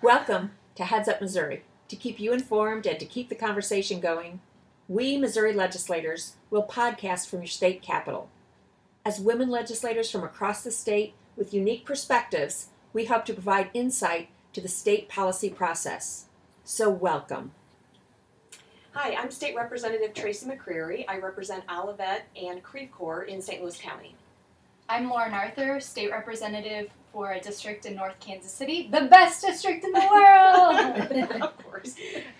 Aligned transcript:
Welcome 0.00 0.52
to 0.76 0.84
Heads 0.84 1.08
Up 1.08 1.20
Missouri. 1.20 1.64
To 1.88 1.96
keep 1.96 2.20
you 2.20 2.32
informed 2.32 2.86
and 2.86 3.00
to 3.00 3.04
keep 3.04 3.28
the 3.28 3.34
conversation 3.34 3.98
going, 3.98 4.38
we 4.86 5.16
Missouri 5.18 5.52
legislators 5.52 6.36
will 6.50 6.62
podcast 6.62 7.28
from 7.28 7.40
your 7.40 7.48
state 7.48 7.82
capital. 7.82 8.30
As 9.04 9.18
women 9.18 9.50
legislators 9.50 10.08
from 10.08 10.22
across 10.22 10.62
the 10.62 10.70
state 10.70 11.14
with 11.36 11.52
unique 11.52 11.84
perspectives, 11.84 12.68
we 12.92 13.06
hope 13.06 13.24
to 13.24 13.32
provide 13.32 13.70
insight 13.74 14.28
to 14.52 14.60
the 14.60 14.68
state 14.68 15.08
policy 15.08 15.50
process. 15.50 16.26
So, 16.62 16.88
welcome. 16.88 17.50
Hi, 18.92 19.16
I'm 19.16 19.32
State 19.32 19.56
Representative 19.56 20.14
Tracy 20.14 20.46
McCreery. 20.46 21.06
I 21.08 21.18
represent 21.18 21.66
Olivette 21.66 22.22
and 22.40 22.62
Creve 22.62 22.92
Coeur 22.92 23.22
in 23.22 23.42
St. 23.42 23.60
Louis 23.60 23.76
County. 23.76 24.14
I'm 24.88 25.10
Lauren 25.10 25.34
Arthur, 25.34 25.80
State 25.80 26.12
Representative 26.12 26.88
for 27.18 27.32
a 27.32 27.40
district 27.40 27.84
in 27.84 27.96
North 27.96 28.14
Kansas 28.20 28.52
City, 28.52 28.88
the 28.92 29.06
best 29.06 29.40
district 29.42 29.82
in 29.82 29.90
the 29.90 30.08
world! 30.08 31.42
of 31.42 31.58
course. 31.58 31.96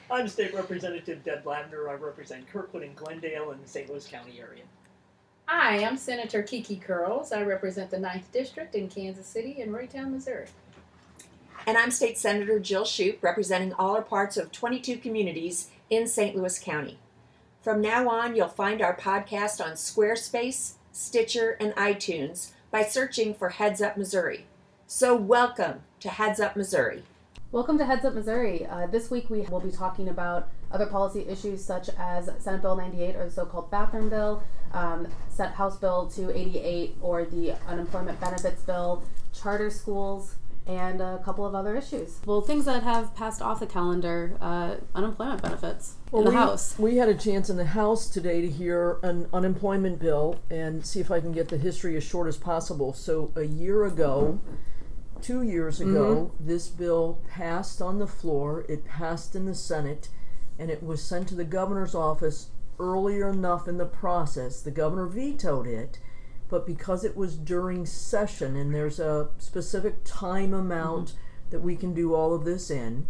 I'm 0.08 0.28
State 0.28 0.54
Representative 0.54 1.24
Deb 1.24 1.44
Lavender. 1.44 1.90
I 1.90 1.94
represent 1.94 2.48
Kirkwood 2.48 2.84
and 2.84 2.94
Glendale 2.94 3.50
in 3.50 3.60
the 3.60 3.66
St. 3.66 3.90
Louis 3.90 4.06
County 4.06 4.38
area. 4.38 4.62
Hi, 5.46 5.84
I'm 5.84 5.96
Senator 5.96 6.44
Kiki 6.44 6.76
Curls. 6.76 7.32
I 7.32 7.42
represent 7.42 7.90
the 7.90 7.96
9th 7.96 8.30
District 8.30 8.72
in 8.76 8.86
Kansas 8.88 9.26
City 9.26 9.60
and 9.60 9.74
Raytown, 9.74 10.12
Missouri. 10.12 10.46
And 11.66 11.76
I'm 11.76 11.90
State 11.90 12.16
Senator 12.16 12.60
Jill 12.60 12.84
Schupp, 12.84 13.20
representing 13.20 13.72
all 13.72 13.96
or 13.96 14.02
parts 14.02 14.36
of 14.36 14.52
22 14.52 14.98
communities 14.98 15.70
in 15.90 16.06
St. 16.06 16.36
Louis 16.36 16.56
County. 16.56 17.00
From 17.62 17.80
now 17.80 18.08
on, 18.08 18.36
you'll 18.36 18.46
find 18.46 18.80
our 18.80 18.96
podcast 18.96 19.60
on 19.60 19.72
Squarespace, 19.72 20.74
Stitcher, 20.92 21.56
and 21.58 21.74
iTunes 21.74 22.52
by 22.70 22.84
searching 22.84 23.34
for 23.34 23.48
Heads 23.48 23.82
Up 23.82 23.96
Missouri. 23.96 24.46
So, 24.90 25.14
welcome 25.14 25.80
to 26.00 26.08
Heads 26.08 26.40
Up 26.40 26.56
Missouri. 26.56 27.02
Welcome 27.52 27.76
to 27.76 27.84
Heads 27.84 28.06
Up 28.06 28.14
Missouri. 28.14 28.64
Uh, 28.64 28.86
this 28.86 29.10
week 29.10 29.28
we 29.28 29.42
will 29.42 29.60
be 29.60 29.70
talking 29.70 30.08
about 30.08 30.48
other 30.72 30.86
policy 30.86 31.26
issues 31.28 31.62
such 31.62 31.90
as 31.98 32.30
Senate 32.38 32.62
Bill 32.62 32.74
98 32.74 33.14
or 33.14 33.26
the 33.26 33.30
so 33.30 33.44
called 33.44 33.70
bathroom 33.70 34.08
bill, 34.08 34.42
um, 34.72 35.06
Senate 35.28 35.52
House 35.52 35.76
Bill 35.76 36.06
288 36.06 36.96
or 37.02 37.26
the 37.26 37.52
unemployment 37.68 38.18
benefits 38.18 38.62
bill, 38.62 39.04
charter 39.34 39.68
schools, 39.68 40.36
and 40.66 41.02
a 41.02 41.20
couple 41.22 41.44
of 41.44 41.54
other 41.54 41.76
issues. 41.76 42.20
Well, 42.24 42.40
things 42.40 42.64
that 42.64 42.82
have 42.82 43.14
passed 43.14 43.42
off 43.42 43.60
the 43.60 43.66
calendar, 43.66 44.38
uh, 44.40 44.76
unemployment 44.94 45.42
benefits 45.42 45.96
Well, 46.10 46.22
in 46.22 46.24
the 46.24 46.30
we, 46.30 46.36
House. 46.36 46.78
We 46.78 46.96
had 46.96 47.10
a 47.10 47.14
chance 47.14 47.50
in 47.50 47.58
the 47.58 47.66
House 47.66 48.08
today 48.08 48.40
to 48.40 48.48
hear 48.48 49.00
an 49.02 49.28
unemployment 49.34 49.98
bill 49.98 50.40
and 50.48 50.86
see 50.86 51.00
if 51.00 51.10
I 51.10 51.20
can 51.20 51.32
get 51.32 51.48
the 51.48 51.58
history 51.58 51.94
as 51.98 52.04
short 52.04 52.26
as 52.26 52.38
possible. 52.38 52.94
So, 52.94 53.32
a 53.36 53.44
year 53.44 53.84
ago, 53.84 54.40
two 55.22 55.42
years 55.42 55.78
mm-hmm. 55.78 55.90
ago, 55.90 56.32
this 56.38 56.68
bill 56.68 57.20
passed 57.28 57.80
on 57.82 57.98
the 57.98 58.06
floor, 58.06 58.64
it 58.68 58.84
passed 58.84 59.34
in 59.34 59.46
the 59.46 59.54
Senate, 59.54 60.08
and 60.58 60.70
it 60.70 60.82
was 60.82 61.02
sent 61.02 61.28
to 61.28 61.34
the 61.34 61.44
governor's 61.44 61.94
office 61.94 62.50
earlier 62.78 63.30
enough 63.30 63.68
in 63.68 63.78
the 63.78 63.86
process. 63.86 64.60
The 64.60 64.70
governor 64.70 65.06
vetoed 65.06 65.66
it, 65.66 65.98
but 66.48 66.66
because 66.66 67.04
it 67.04 67.16
was 67.16 67.36
during 67.36 67.86
session 67.86 68.56
and 68.56 68.74
there's 68.74 68.98
a 68.98 69.28
specific 69.38 70.04
time 70.04 70.54
amount 70.54 71.08
mm-hmm. 71.08 71.50
that 71.50 71.60
we 71.60 71.76
can 71.76 71.94
do 71.94 72.14
all 72.14 72.34
of 72.34 72.44
this 72.44 72.70
in, 72.70 73.06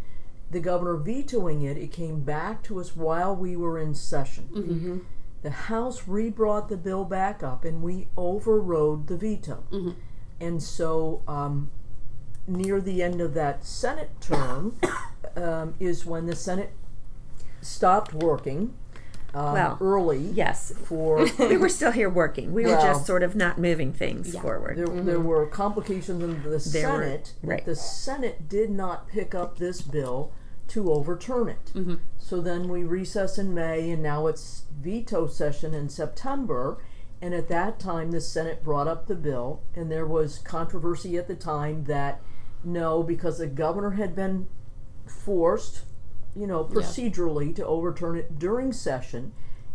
the 0.50 0.60
governor 0.60 0.96
vetoing 0.96 1.62
it, 1.62 1.76
it 1.76 1.92
came 1.92 2.20
back 2.20 2.62
to 2.64 2.80
us 2.80 2.96
while 2.96 3.36
we 3.36 3.56
were 3.56 3.78
in 3.78 3.94
session. 3.94 4.48
Mm-hmm. 4.52 4.98
The 5.42 5.50
House 5.50 6.08
rebrought 6.08 6.68
the 6.68 6.76
bill 6.76 7.04
back 7.04 7.42
up, 7.42 7.64
and 7.64 7.82
we 7.82 8.08
overrode 8.16 9.06
the 9.06 9.16
veto. 9.16 9.62
And 10.40 10.62
so, 10.62 11.22
um, 11.28 11.70
near 12.48 12.80
the 12.80 13.02
end 13.02 13.20
of 13.20 13.34
that 13.34 13.64
Senate 13.64 14.10
term, 14.20 14.78
um, 15.36 15.74
is 15.78 16.04
when 16.06 16.26
the 16.26 16.36
Senate 16.36 16.72
stopped 17.60 18.14
working 18.14 18.74
um, 19.34 19.52
Well, 19.52 19.78
early. 19.80 20.18
Yes, 20.18 20.72
For 20.84 21.26
we 21.38 21.56
were 21.56 21.68
still 21.68 21.92
here 21.92 22.08
working. 22.08 22.52
We 22.52 22.64
were 22.64 22.76
just 22.80 23.06
sort 23.06 23.22
of 23.22 23.36
not 23.36 23.58
moving 23.58 23.92
things 23.92 24.36
forward. 24.36 24.78
There, 24.78 24.86
there 24.86 25.20
were 25.20 25.46
complications 25.46 26.22
in 26.22 26.30
the 26.30 26.48
Mm-hmm. 26.48 26.48
There 26.48 26.58
Senate. 26.60 27.32
but 27.42 27.48
right. 27.48 27.64
The 27.64 27.76
Senate 27.76 28.48
did 28.48 28.70
not 28.70 29.08
pick 29.08 29.34
up 29.34 29.58
this 29.58 29.82
bill 29.82 30.32
to 30.68 30.92
overturn 30.92 31.48
it. 31.48 31.72
Mm-hmm. 31.74 31.94
So 32.18 32.40
then 32.40 32.68
we 32.68 32.84
recess 32.84 33.38
in 33.38 33.54
May, 33.54 33.90
and 33.90 34.02
now 34.02 34.26
it's 34.26 34.64
veto 34.80 35.26
session 35.26 35.74
in 35.74 35.88
September. 35.88 36.78
And 37.20 37.34
at 37.34 37.48
that 37.48 37.80
time, 37.80 38.12
the 38.12 38.20
Senate 38.20 38.62
brought 38.62 38.86
up 38.86 39.06
the 39.08 39.14
bill, 39.16 39.60
and 39.74 39.90
there 39.90 40.06
was 40.06 40.38
controversy 40.38 41.16
at 41.18 41.26
the 41.26 41.34
time 41.34 41.84
that 41.84 42.20
no, 42.64 43.02
because 43.02 43.38
the 43.38 43.46
governor 43.46 43.90
had 43.90 44.14
been 44.14 44.48
forced, 45.06 45.82
you 46.34 46.46
know, 46.46 46.64
procedurally 46.64 47.54
to 47.56 47.66
overturn 47.66 48.16
it 48.16 48.38
during 48.38 48.72
session. 48.72 49.32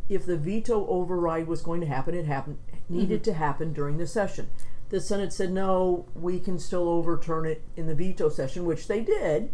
If 0.10 0.26
the 0.26 0.38
veto 0.38 0.86
override 0.88 1.48
was 1.48 1.62
going 1.62 1.82
to 1.82 1.88
happen, 1.88 2.14
it 2.14 2.26
happened 2.26 2.58
needed 2.90 3.22
mm-hmm. 3.22 3.32
to 3.32 3.38
happen 3.38 3.74
during 3.74 3.98
the 3.98 4.08
session. 4.08 4.50
The 4.90 5.02
Senate 5.02 5.34
said 5.34 5.52
no, 5.52 6.06
we 6.14 6.40
can 6.40 6.60
still 6.60 6.88
overturn 6.88 7.46
it 7.46 7.64
in 7.76 7.88
the 7.88 7.96
veto 7.96 8.30
session, 8.30 8.66
which 8.66 8.88
they 8.88 9.02
did. 9.02 9.52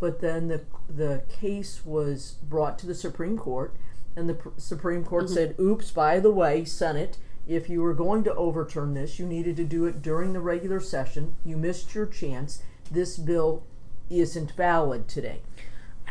But 0.00 0.20
then 0.20 0.48
the 0.48 0.62
the 0.88 1.22
case 1.28 1.84
was 1.84 2.36
brought 2.42 2.78
to 2.78 2.86
the 2.86 2.94
Supreme 2.94 3.36
Court, 3.36 3.74
and 4.16 4.28
the 4.28 4.34
pr- 4.34 4.48
Supreme 4.56 5.04
Court 5.04 5.24
mm-hmm. 5.24 5.34
said, 5.34 5.56
"Oops! 5.60 5.90
By 5.90 6.20
the 6.20 6.30
way, 6.30 6.64
Senate, 6.64 7.18
if 7.48 7.68
you 7.68 7.82
were 7.82 7.94
going 7.94 8.22
to 8.24 8.34
overturn 8.34 8.94
this, 8.94 9.18
you 9.18 9.26
needed 9.26 9.56
to 9.56 9.64
do 9.64 9.86
it 9.86 10.02
during 10.02 10.32
the 10.34 10.40
regular 10.40 10.78
session. 10.80 11.34
You 11.44 11.56
missed 11.56 11.94
your 11.94 12.06
chance. 12.06 12.62
This 12.90 13.16
bill 13.18 13.64
isn't 14.10 14.52
valid 14.52 15.08
today." 15.08 15.40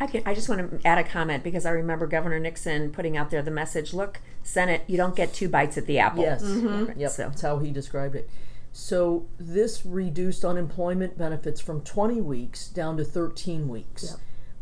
I 0.00 0.06
can. 0.06 0.22
I 0.26 0.34
just 0.34 0.48
want 0.48 0.70
to 0.80 0.86
add 0.86 0.98
a 0.98 1.04
comment 1.04 1.42
because 1.42 1.64
I 1.66 1.70
remember 1.70 2.06
Governor 2.06 2.38
Nixon 2.38 2.90
putting 2.92 3.16
out 3.16 3.30
there 3.30 3.42
the 3.42 3.50
message: 3.50 3.94
"Look, 3.94 4.20
Senate, 4.42 4.82
you 4.86 4.96
don't 4.96 5.16
get 5.16 5.32
two 5.32 5.48
bites 5.48 5.78
at 5.78 5.86
the 5.86 5.98
apple." 5.98 6.22
Yes. 6.22 6.42
Mm-hmm. 6.42 6.98
Yep. 7.00 7.10
So- 7.10 7.28
That's 7.28 7.42
how 7.42 7.58
he 7.58 7.70
described 7.70 8.14
it. 8.14 8.28
So 8.72 9.26
this 9.38 9.84
reduced 9.84 10.44
unemployment 10.44 11.18
benefits 11.18 11.60
from 11.60 11.80
20 11.80 12.20
weeks 12.20 12.68
down 12.68 12.96
to 12.98 13.04
13 13.04 13.66
weeks. 13.68 14.16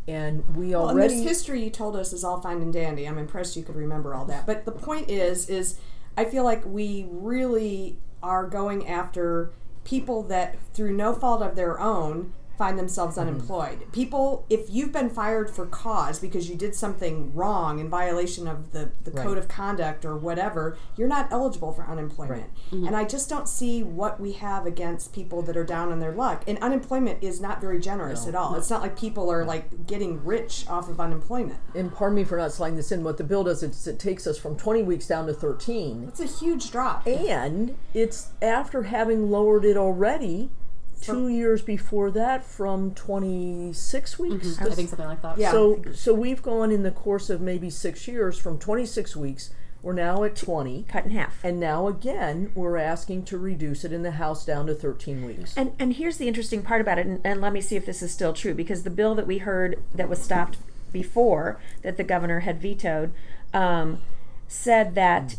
And 0.09 0.57
we 0.57 0.71
Well, 0.71 0.89
and 0.89 0.99
already 0.99 1.17
this 1.17 1.25
history 1.25 1.65
you 1.65 1.71
told 1.71 1.97
us 1.97 2.13
is 2.13 2.23
all 2.23 2.41
fine 2.41 2.63
and 2.63 2.73
dandy. 2.73 3.07
I'm 3.07 3.19
impressed 3.19 3.57
you 3.57 3.65
could 3.65 3.75
remember 3.77 4.15
all 4.15 4.25
that. 4.27 4.47
But 4.47 4.65
the 4.65 4.73
point 4.73 5.11
is, 5.11 5.51
is 5.51 5.79
I 6.17 6.25
feel 6.25 6.45
like 6.45 6.65
we 6.65 7.07
really 7.11 7.99
are 8.23 8.47
going 8.47 8.89
after 8.89 9.53
people 9.85 10.23
that, 10.25 10.57
through 10.75 10.97
no 10.97 11.13
fault 11.13 11.43
of 11.43 11.57
their 11.57 11.79
own, 11.79 12.33
find 12.57 12.79
themselves 12.79 13.17
Mm-hmm. 13.17 13.29
unemployed. 13.29 13.93
People, 13.93 14.45
if 14.51 14.69
you've 14.69 14.93
been 14.93 15.09
fired 15.11 15.49
for 15.51 15.67
cause 15.67 16.19
because 16.19 16.49
you 16.51 16.57
did 16.57 16.75
something 16.75 17.35
wrong 17.35 17.79
in 17.79 17.89
violation 17.89 18.47
of 18.49 18.73
the, 18.73 18.91
the 19.05 19.11
Right. 19.13 19.25
code 19.27 19.39
of 19.39 19.49
conduct 19.49 20.05
or 20.05 20.17
whatever, 20.17 20.77
you're 20.97 21.09
not 21.09 21.29
eligible 21.31 21.73
for 21.73 21.85
unemployment. 21.85 22.53
Mm-hmm. 22.71 22.87
And 22.87 22.97
I 22.97 23.05
just 23.05 23.29
don't 23.29 23.49
see 23.49 23.83
what 23.83 24.21
we 24.21 24.33
have 24.33 24.67
against 24.67 25.13
people 25.13 25.43
that 25.43 25.57
are 25.57 25.65
down 25.65 25.93
on 25.93 26.01
their 26.01 26.13
luck. 26.13 26.45
And 26.47 26.59
unemployment 26.59 27.23
is 27.23 27.41
not 27.41 27.61
very 27.61 27.79
generous 27.81 28.27
at 28.27 28.35
all. 28.35 28.55
It's 28.57 28.71
not 28.71 28.83
like 28.83 28.99
people 28.99 29.31
are 29.31 29.45
like 29.45 29.87
getting 29.87 30.25
rich 30.25 30.67
off 30.69 30.89
of 30.89 31.01
unemployment. 31.01 31.61
and 31.75 31.93
pardon 31.93 32.17
me 32.17 32.25
for 32.25 32.37
not 32.37 32.53
sliding 32.53 32.77
this 32.77 32.91
in. 32.93 33.05
What 33.05 33.17
the 33.19 33.25
bill 33.25 33.45
does 33.45 33.63
is 33.63 33.87
it 33.87 33.99
takes 33.99 34.27
us 34.27 34.39
from 34.39 34.57
20 34.57 34.83
weeks 34.83 35.07
down 35.07 35.27
to 35.27 35.35
13, 35.35 36.05
It's 36.09 36.21
a 36.21 36.27
huge 36.27 36.71
drop. 36.71 37.07
and 37.07 37.77
it's 37.95 38.31
after 38.43 38.85
having 38.85 39.31
lowered 39.31 39.65
it 39.65 39.77
already 39.77 40.51
two 41.01 41.29
years 41.29 41.63
before 41.63 42.11
that 42.13 42.45
from 42.45 42.93
26 42.95 44.19
weeks. 44.19 44.61
I 44.61 44.71
think 44.71 44.89
something 44.89 45.07
like 45.07 45.23
that. 45.23 45.39
Yeah. 45.39 45.51
So 45.51 45.83
so 45.95 46.15
we've 46.15 46.43
gone 46.43 46.71
in 46.71 46.83
the 46.83 46.91
course 46.91 47.31
of 47.31 47.41
maybe 47.41 47.71
six 47.71 48.09
years 48.09 48.39
from 48.39 48.59
26 48.59 49.17
weeks. 49.17 49.51
We're 49.83 49.93
now 49.93 50.25
at 50.25 50.35
20. 50.35 50.85
cut 50.89 51.05
in 51.05 51.11
half. 51.13 51.45
And 51.45 51.61
now 51.61 51.87
again, 51.87 52.51
we're 52.55 52.77
asking 52.77 53.25
to 53.27 53.39
reduce 53.39 53.85
it 53.85 53.93
in 53.93 54.03
the 54.03 54.13
House 54.13 54.45
down 54.45 54.67
to 54.67 54.75
13 54.75 55.25
weeks. 55.25 55.57
And 55.57 55.73
and 55.79 55.95
here's 55.95 56.17
the 56.17 56.27
interesting 56.27 56.63
part 56.63 56.81
about 56.81 56.99
it, 56.99 57.07
and, 57.07 57.21
and 57.25 57.41
let 57.41 57.53
me 57.53 57.61
see 57.61 57.77
if 57.77 57.87
this 57.87 58.03
is 58.03 58.13
still 58.13 58.33
true, 58.33 58.55
because 58.55 58.83
the 58.83 58.91
bill 58.91 59.15
that 59.15 59.27
we 59.27 59.39
heard 59.39 59.81
that 59.95 60.09
was 60.09 60.21
stopped 60.21 60.59
before 60.93 61.61
that 61.83 61.97
the 61.97 62.05
governor 62.05 62.41
had 62.41 62.61
vetoed 62.61 63.13
um, 63.53 64.01
said 64.49 64.95
that 64.95 65.37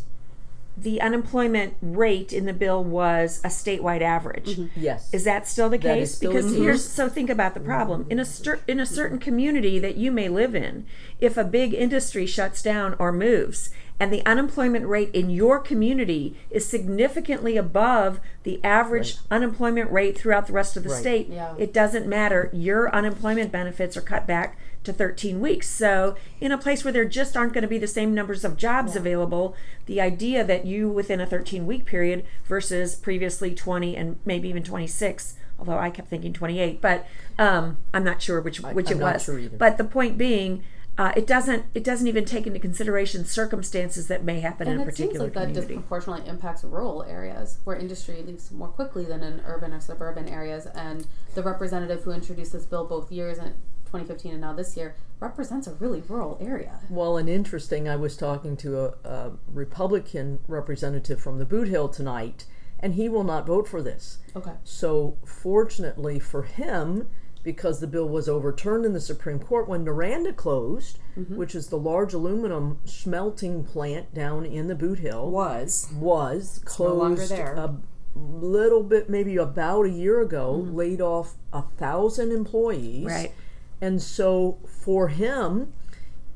the 0.82 1.00
unemployment 1.00 1.74
rate 1.82 2.32
in 2.32 2.46
the 2.46 2.52
bill 2.52 2.82
was 2.84 3.40
a 3.44 3.48
statewide 3.48 4.00
average. 4.00 4.56
Mm-hmm. 4.56 4.80
yes. 4.80 5.12
Is 5.12 5.24
that 5.24 5.48
still 5.48 5.68
the 5.68 5.78
case? 5.78 6.14
still 6.16 6.32
the 6.32 6.38
because 6.38 6.52
case. 6.52 6.62
here's 6.62 6.88
so 6.88 7.08
think 7.08 7.30
about 7.30 7.54
the 7.54 7.60
problem 7.60 8.02
mm-hmm. 8.02 8.12
in 8.12 8.18
a 8.20 8.24
cer- 8.24 8.60
in 8.68 8.78
a 8.80 8.86
certain 8.86 9.18
community 9.18 9.78
that 9.78 9.96
you 9.96 10.12
may 10.12 10.28
live 10.28 10.54
in. 10.54 10.86
If 11.20 11.36
a 11.36 11.44
big 11.44 11.74
industry 11.74 12.26
shuts 12.26 12.62
down 12.62 12.94
or 12.98 13.12
moves, 13.12 13.70
and 14.00 14.12
the 14.12 14.24
unemployment 14.24 14.86
rate 14.86 15.10
in 15.12 15.28
your 15.30 15.58
community 15.58 16.36
is 16.50 16.64
significantly 16.66 17.56
above 17.56 18.20
the 18.44 18.62
average 18.62 19.16
unemployment 19.30 19.90
rate 19.90 20.16
throughout 20.16 20.46
the 20.46 20.52
rest 20.52 20.76
of 20.76 20.84
the 20.84 20.90
Right. 20.90 21.00
state, 21.00 21.28
Yeah. 21.28 21.54
it 21.58 21.72
doesn't 21.72 22.06
matter. 22.06 22.48
Your 22.52 22.94
unemployment 22.94 23.50
benefits 23.50 23.96
are 23.96 24.00
cut 24.00 24.26
back 24.26 24.56
to 24.88 24.92
13 24.92 25.40
weeks. 25.40 25.68
So, 25.68 26.16
in 26.40 26.50
a 26.50 26.58
place 26.58 26.84
where 26.84 26.92
there 26.92 27.04
just 27.04 27.36
aren't 27.36 27.52
going 27.52 27.62
to 27.62 27.68
be 27.68 27.78
the 27.78 27.86
same 27.86 28.14
numbers 28.14 28.44
of 28.44 28.56
jobs 28.56 28.96
available, 28.96 29.54
the 29.86 30.00
idea 30.00 30.42
that 30.44 30.66
you 30.66 30.88
within 30.88 31.20
a 31.20 31.26
13 31.26 31.66
week 31.66 31.84
period 31.84 32.24
versus 32.44 32.96
previously 32.96 33.54
20 33.54 33.96
and 33.96 34.18
maybe 34.24 34.48
even 34.48 34.62
26 34.62 35.36
although 35.58 35.76
I 35.76 35.90
kept 35.90 36.08
thinking 36.08 36.32
28, 36.32 36.80
but 36.80 37.04
um, 37.36 37.78
I'm 37.92 38.04
not 38.04 38.22
sure 38.22 38.40
which 38.40 38.60
which 38.60 38.90
I'm 38.90 39.00
it 39.00 39.02
was. 39.02 39.24
sure. 39.24 39.40
But 39.48 39.76
the 39.76 39.82
point 39.82 40.16
being, 40.16 40.62
uh, 40.98 41.12
it 41.16 41.26
doesn't 41.26 41.64
it 41.74 41.84
doesn't 41.84 42.08
even 42.08 42.24
take 42.24 42.46
into 42.46 42.58
consideration 42.58 43.24
circumstances 43.24 44.08
that 44.08 44.24
may 44.24 44.40
happen 44.40 44.66
And 44.66 44.80
in 44.80 44.86
a 44.86 44.88
it 44.88 44.96
seems 44.96 45.10
particular 45.10 45.26
like 45.26 45.34
that 45.34 45.54
disproportionately 45.54 46.28
impacts 46.28 46.64
rural 46.64 47.04
areas 47.04 47.58
where 47.62 47.76
industry 47.76 48.20
leaves 48.22 48.50
more 48.50 48.68
quickly 48.68 49.04
than 49.04 49.22
in 49.22 49.40
urban 49.46 49.72
or 49.72 49.80
suburban 49.80 50.28
areas. 50.28 50.66
And 50.66 51.06
the 51.34 51.42
representative 51.42 52.02
who 52.02 52.10
introduced 52.10 52.52
this 52.52 52.66
bill 52.66 52.84
both 52.84 53.12
years, 53.12 53.38
in 53.38 53.54
2015 53.88 54.32
and 54.32 54.40
now 54.40 54.52
this 54.52 54.76
year, 54.76 54.94
represents 55.20 55.66
a 55.66 55.74
really 55.74 56.02
rural 56.08 56.38
area. 56.40 56.80
Well, 56.88 57.16
and 57.16 57.28
interesting, 57.28 57.88
I 57.88 57.96
was 57.96 58.16
talking 58.16 58.56
to 58.58 58.78
a, 58.78 58.94
a 59.04 59.32
Republican 59.52 60.38
representative 60.46 61.20
from 61.20 61.38
the 61.38 61.46
Bootheel 61.46 61.92
tonight, 61.92 62.44
and 62.78 62.94
he 62.94 63.08
will 63.08 63.24
not 63.24 63.46
vote 63.46 63.66
for 63.66 63.82
this. 63.82 64.18
Okay. 64.36 64.52
So, 64.62 65.16
fortunately 65.24 66.18
for 66.18 66.42
him, 66.42 67.08
because 67.42 67.80
the 67.80 67.86
bill 67.86 68.08
was 68.08 68.28
overturned 68.28 68.84
in 68.84 68.92
the 68.92 69.00
Supreme 69.00 69.38
Court 69.38 69.68
when 69.68 69.84
Noranda 69.84 70.34
closed, 70.34 70.98
mm-hmm. 71.18 71.36
which 71.36 71.54
is 71.54 71.68
the 71.68 71.78
large 71.78 72.12
aluminum 72.12 72.78
smelting 72.84 73.64
plant 73.64 74.12
down 74.14 74.44
in 74.44 74.68
the 74.68 74.74
Bootheel, 74.74 75.30
Was. 75.30 75.88
was 75.94 76.60
no 76.62 76.70
closed 76.70 76.98
longer 76.98 77.26
there. 77.26 77.54
a 77.54 77.76
little 78.14 78.82
bit, 78.82 79.08
maybe 79.08 79.36
about 79.36 79.86
a 79.86 79.90
year 79.90 80.20
ago, 80.20 80.62
mm-hmm. 80.62 80.76
laid 80.76 81.00
off 81.00 81.34
a 81.52 81.62
thousand 81.62 82.32
employees. 82.32 83.06
Right. 83.06 83.32
And 83.80 84.02
so 84.02 84.58
for 84.66 85.08
him, 85.08 85.72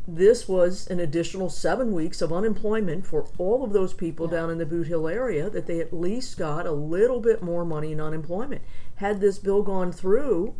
this 0.06 0.48
was 0.48 0.88
an 0.88 0.98
additional 0.98 1.48
seven 1.48 1.92
weeks 1.92 2.20
of 2.20 2.32
unemployment 2.32 3.06
for 3.06 3.28
all 3.38 3.62
of 3.62 3.72
those 3.72 3.94
people 3.94 4.26
down 4.26 4.50
in 4.50 4.58
the 4.58 4.66
Bootheel 4.66 5.12
area 5.12 5.48
that 5.48 5.66
they 5.66 5.80
at 5.80 5.92
least 5.92 6.36
got 6.36 6.66
a 6.66 6.72
little 6.72 7.20
bit 7.20 7.42
more 7.42 7.64
money 7.64 7.92
in 7.92 8.00
unemployment. 8.00 8.62
Had 8.96 9.20
this 9.20 9.38
bill 9.38 9.62
gone 9.62 9.92
through, 9.92 10.54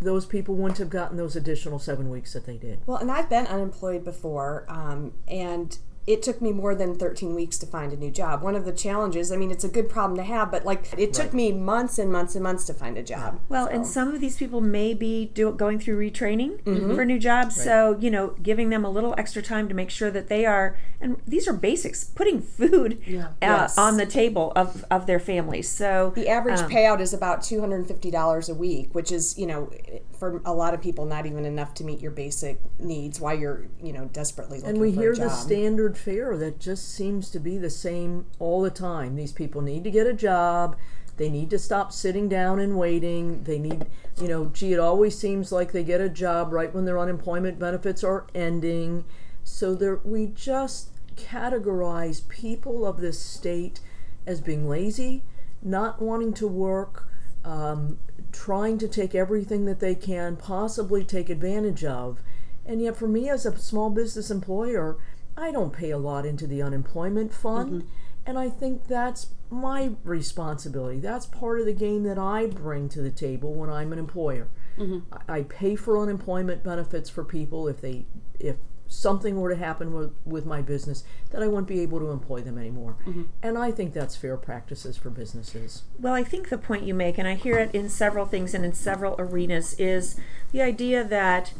those 0.00 0.26
people 0.26 0.54
wouldn't 0.54 0.78
have 0.78 0.90
gotten 0.90 1.16
those 1.16 1.36
additional 1.36 1.78
seven 1.78 2.10
weeks 2.10 2.32
that 2.32 2.46
they 2.46 2.56
did. 2.56 2.80
Well, 2.86 2.98
and 2.98 3.10
I've 3.10 3.30
been 3.30 3.46
unemployed 3.46 4.04
before, 4.04 4.64
um, 4.68 5.12
and 5.26 5.76
it 6.08 6.22
took 6.22 6.40
me 6.40 6.52
more 6.52 6.74
than 6.74 6.94
13 6.96 7.34
weeks 7.34 7.58
to 7.58 7.66
find 7.66 7.92
a 7.92 7.96
new 7.96 8.10
job. 8.10 8.42
One 8.42 8.56
of 8.56 8.64
the 8.64 8.72
challenges, 8.72 9.30
I 9.30 9.36
mean, 9.36 9.50
it's 9.50 9.62
a 9.64 9.68
good 9.68 9.88
problem 9.90 10.16
to 10.16 10.22
have, 10.24 10.50
but 10.50 10.64
like 10.64 10.88
it 10.96 11.12
took 11.12 11.34
me 11.34 11.52
months 11.52 11.98
and 11.98 12.10
months 12.10 12.34
and 12.34 12.42
months 12.42 12.64
to 12.66 12.72
find 12.74 12.96
a 12.96 13.02
job. 13.02 13.40
Well, 13.50 13.66
and 13.66 13.86
some 13.86 14.08
of 14.14 14.20
these 14.20 14.36
people 14.38 14.60
may 14.62 14.94
be 14.94 15.26
do, 15.34 15.52
going 15.52 15.78
through 15.78 15.98
retraining 15.98 16.62
Mm-hmm. 16.62 16.94
for 16.94 17.04
new 17.04 17.18
jobs. 17.18 17.62
So, 17.62 17.96
you 18.00 18.10
know, 18.10 18.28
giving 18.42 18.70
them 18.70 18.84
a 18.84 18.90
little 18.90 19.14
extra 19.18 19.42
time 19.42 19.68
to 19.68 19.74
make 19.74 19.90
sure 19.90 20.10
that 20.10 20.28
they 20.28 20.46
are, 20.46 20.76
and 21.00 21.20
these 21.26 21.46
are 21.46 21.52
basics, 21.52 22.04
putting 22.04 22.40
food 22.40 23.02
uh, 23.06 23.28
Yes. 23.42 23.76
on 23.76 23.98
the 23.98 24.06
table 24.06 24.52
of, 24.56 24.84
of 24.90 25.06
their 25.06 25.20
families. 25.20 25.68
So, 25.68 26.12
The 26.14 26.28
average 26.28 26.60
um, 26.60 26.70
payout 26.70 27.00
is 27.00 27.12
about 27.12 27.40
$250 27.42 28.48
a 28.50 28.54
week, 28.54 28.94
which 28.94 29.12
is, 29.12 29.38
you 29.38 29.46
know, 29.46 29.70
for 30.18 30.42
a 30.44 30.52
lot 30.52 30.74
of 30.74 30.82
people, 30.82 31.04
not 31.04 31.26
even 31.26 31.44
enough 31.44 31.74
to 31.74 31.84
meet 31.84 32.00
your 32.00 32.10
basic 32.10 32.60
needs 32.78 33.20
while 33.20 33.38
you're, 33.38 33.66
you 33.82 33.92
know, 33.92 34.06
desperately 34.06 34.58
looking 34.58 34.66
for 34.68 34.72
the 34.72 34.78
body. 34.78 34.88
And 34.88 34.96
we 34.96 35.02
hear 35.02 35.14
the 35.14 35.30
standard 35.30 35.96
fare 35.96 36.36
that 36.36 36.58
just 36.58 36.92
seems 36.92 37.30
to 37.30 37.38
be 37.38 37.56
the 37.58 37.70
same 37.70 38.26
all 38.38 38.60
the 38.60 38.70
time. 38.70 39.16
These 39.16 39.32
people 39.32 39.60
need 39.60 39.84
to 39.84 39.90
get 39.90 40.06
a 40.06 40.12
job. 40.12 40.76
They 41.16 41.28
need 41.28 41.50
to 41.50 41.58
stop 41.58 41.92
sitting 41.92 42.28
down 42.28 42.58
and 42.60 42.76
waiting. 42.76 43.42
They 43.44 43.58
need, 43.58 43.86
you 44.20 44.28
know, 44.28 44.46
gee, 44.46 44.72
it 44.72 44.78
always 44.78 45.18
seems 45.18 45.50
like 45.50 45.72
they 45.72 45.84
get 45.84 46.00
a 46.00 46.08
job 46.08 46.52
right 46.52 46.72
when 46.72 46.84
their 46.84 46.98
unemployment 46.98 47.58
benefits 47.58 48.04
are 48.04 48.26
ending. 48.34 49.04
So 49.44 49.74
there, 49.74 50.00
we 50.04 50.26
just 50.26 50.90
categorize 51.16 52.28
people 52.28 52.86
of 52.86 53.00
this 53.00 53.18
state 53.18 53.80
as 54.26 54.40
being 54.40 54.68
lazy, 54.68 55.22
not 55.62 56.00
wanting 56.00 56.34
to 56.34 56.46
work, 56.46 57.08
um, 57.44 57.98
trying 58.32 58.78
to 58.78 58.88
take 58.88 59.14
everything 59.14 59.64
that 59.64 59.80
they 59.80 59.94
can 59.94 60.36
possibly 60.36 61.04
take 61.04 61.30
advantage 61.30 61.84
of. 61.84 62.20
And 62.66 62.82
yet, 62.82 62.96
for 62.96 63.08
me 63.08 63.28
as 63.28 63.46
a 63.46 63.56
small 63.58 63.90
business 63.90 64.30
employer, 64.30 64.98
I 65.36 65.50
don't 65.52 65.72
pay 65.72 65.90
a 65.90 65.98
lot 65.98 66.26
into 66.26 66.46
the 66.46 66.62
unemployment 66.62 67.32
fund. 67.32 67.82
Mm-hmm. 67.82 67.88
And 68.26 68.38
I 68.38 68.50
think 68.50 68.86
that's 68.86 69.28
my 69.50 69.92
responsibility. 70.04 71.00
That's 71.00 71.24
part 71.24 71.60
of 71.60 71.66
the 71.66 71.72
game 71.72 72.02
that 72.02 72.18
I 72.18 72.46
bring 72.46 72.90
to 72.90 73.00
the 73.00 73.10
table 73.10 73.54
when 73.54 73.70
I'm 73.70 73.92
an 73.92 73.98
employer. 73.98 74.48
Mm-hmm. 74.76 75.14
I, 75.30 75.38
I 75.38 75.42
pay 75.44 75.76
for 75.76 75.98
unemployment 75.98 76.62
benefits 76.62 77.08
for 77.08 77.24
people 77.24 77.68
if 77.68 77.80
they 77.80 78.04
if 78.38 78.56
something 78.88 79.40
were 79.40 79.50
to 79.50 79.56
happen 79.56 79.92
with, 79.92 80.12
with 80.24 80.46
my 80.46 80.62
business 80.62 81.04
that 81.30 81.42
I 81.42 81.46
wouldn't 81.46 81.68
be 81.68 81.80
able 81.80 81.98
to 82.00 82.10
employ 82.10 82.40
them 82.40 82.58
anymore. 82.58 82.96
Mm-hmm. 83.06 83.24
And 83.42 83.58
I 83.58 83.70
think 83.70 83.92
that's 83.92 84.16
fair 84.16 84.36
practices 84.36 84.96
for 84.96 85.10
businesses. 85.10 85.82
Well, 86.00 86.14
I 86.14 86.24
think 86.24 86.48
the 86.48 86.58
point 86.58 86.84
you 86.84 86.94
make, 86.94 87.18
and 87.18 87.28
I 87.28 87.34
hear 87.34 87.58
it 87.58 87.74
in 87.74 87.88
several 87.88 88.24
things 88.24 88.54
and 88.54 88.64
in 88.64 88.72
several 88.72 89.14
arenas, 89.18 89.74
is 89.78 90.18
the 90.52 90.62
idea 90.62 91.04
that 91.04 91.52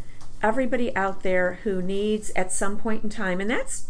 everybody 0.42 0.94
out 0.96 1.22
there 1.22 1.58
who 1.64 1.82
needs 1.82 2.30
at 2.34 2.50
some 2.50 2.78
point 2.78 3.04
in 3.04 3.10
time, 3.10 3.40
and 3.40 3.50
that's 3.50 3.88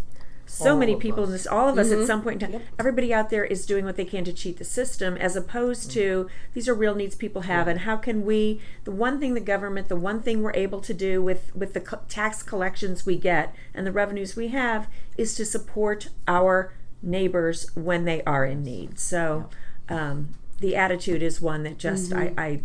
so 0.49 0.73
All 0.73 0.77
many 0.79 0.95
of 0.95 1.01
people 1.01 1.23
in 1.25 1.31
this, 1.31 1.47
all 1.47 1.69
of 1.69 1.79
us 1.79 1.93
at 1.93 2.07
some 2.07 2.23
point 2.23 2.43
in 2.43 2.51
time, 2.53 2.63
everybody 2.79 3.13
out 3.15 3.31
there 3.31 3.45
is 3.45 3.67
doing 3.67 3.85
what 3.85 3.97
they 3.97 4.05
can 4.05 4.25
to 4.25 4.33
cheat 4.33 4.57
the 4.57 4.65
system, 4.65 5.17
as 5.17 5.37
opposed 5.37 5.91
to 5.93 6.29
these 6.55 6.69
are 6.69 6.75
real 6.75 6.95
needs 6.95 7.15
people 7.15 7.43
have, 7.43 7.69
and 7.69 7.81
how 7.81 7.97
can 7.97 8.25
we? 8.25 8.61
The 8.85 8.91
one 8.91 9.21
thing 9.21 9.35
the 9.35 9.41
government, 9.41 9.89
the 9.89 9.97
one 9.97 10.21
thing 10.23 10.43
we're 10.43 10.55
able 10.55 10.81
to 10.81 10.95
do 10.95 11.23
with 11.23 11.55
with 11.55 11.75
the 11.75 11.81
co- 11.81 12.01
tax 12.09 12.43
collections 12.43 13.05
we 13.07 13.17
get 13.17 13.55
and 13.75 13.87
the 13.87 13.93
revenues 13.93 14.35
we 14.37 14.49
have, 14.49 14.89
is 15.17 15.35
to 15.37 15.45
support 15.45 16.09
our 16.27 16.73
neighbors 17.03 17.71
when 17.77 18.05
they 18.05 18.23
are 18.25 18.45
in 18.45 18.63
need. 18.65 18.99
So. 18.99 19.49
Um, 19.91 20.35
the 20.61 20.75
attitude 20.75 21.23
is 21.23 21.41
one 21.41 21.63
that 21.63 21.79
just 21.79 22.13
I, 22.13 22.33
I 22.37 22.61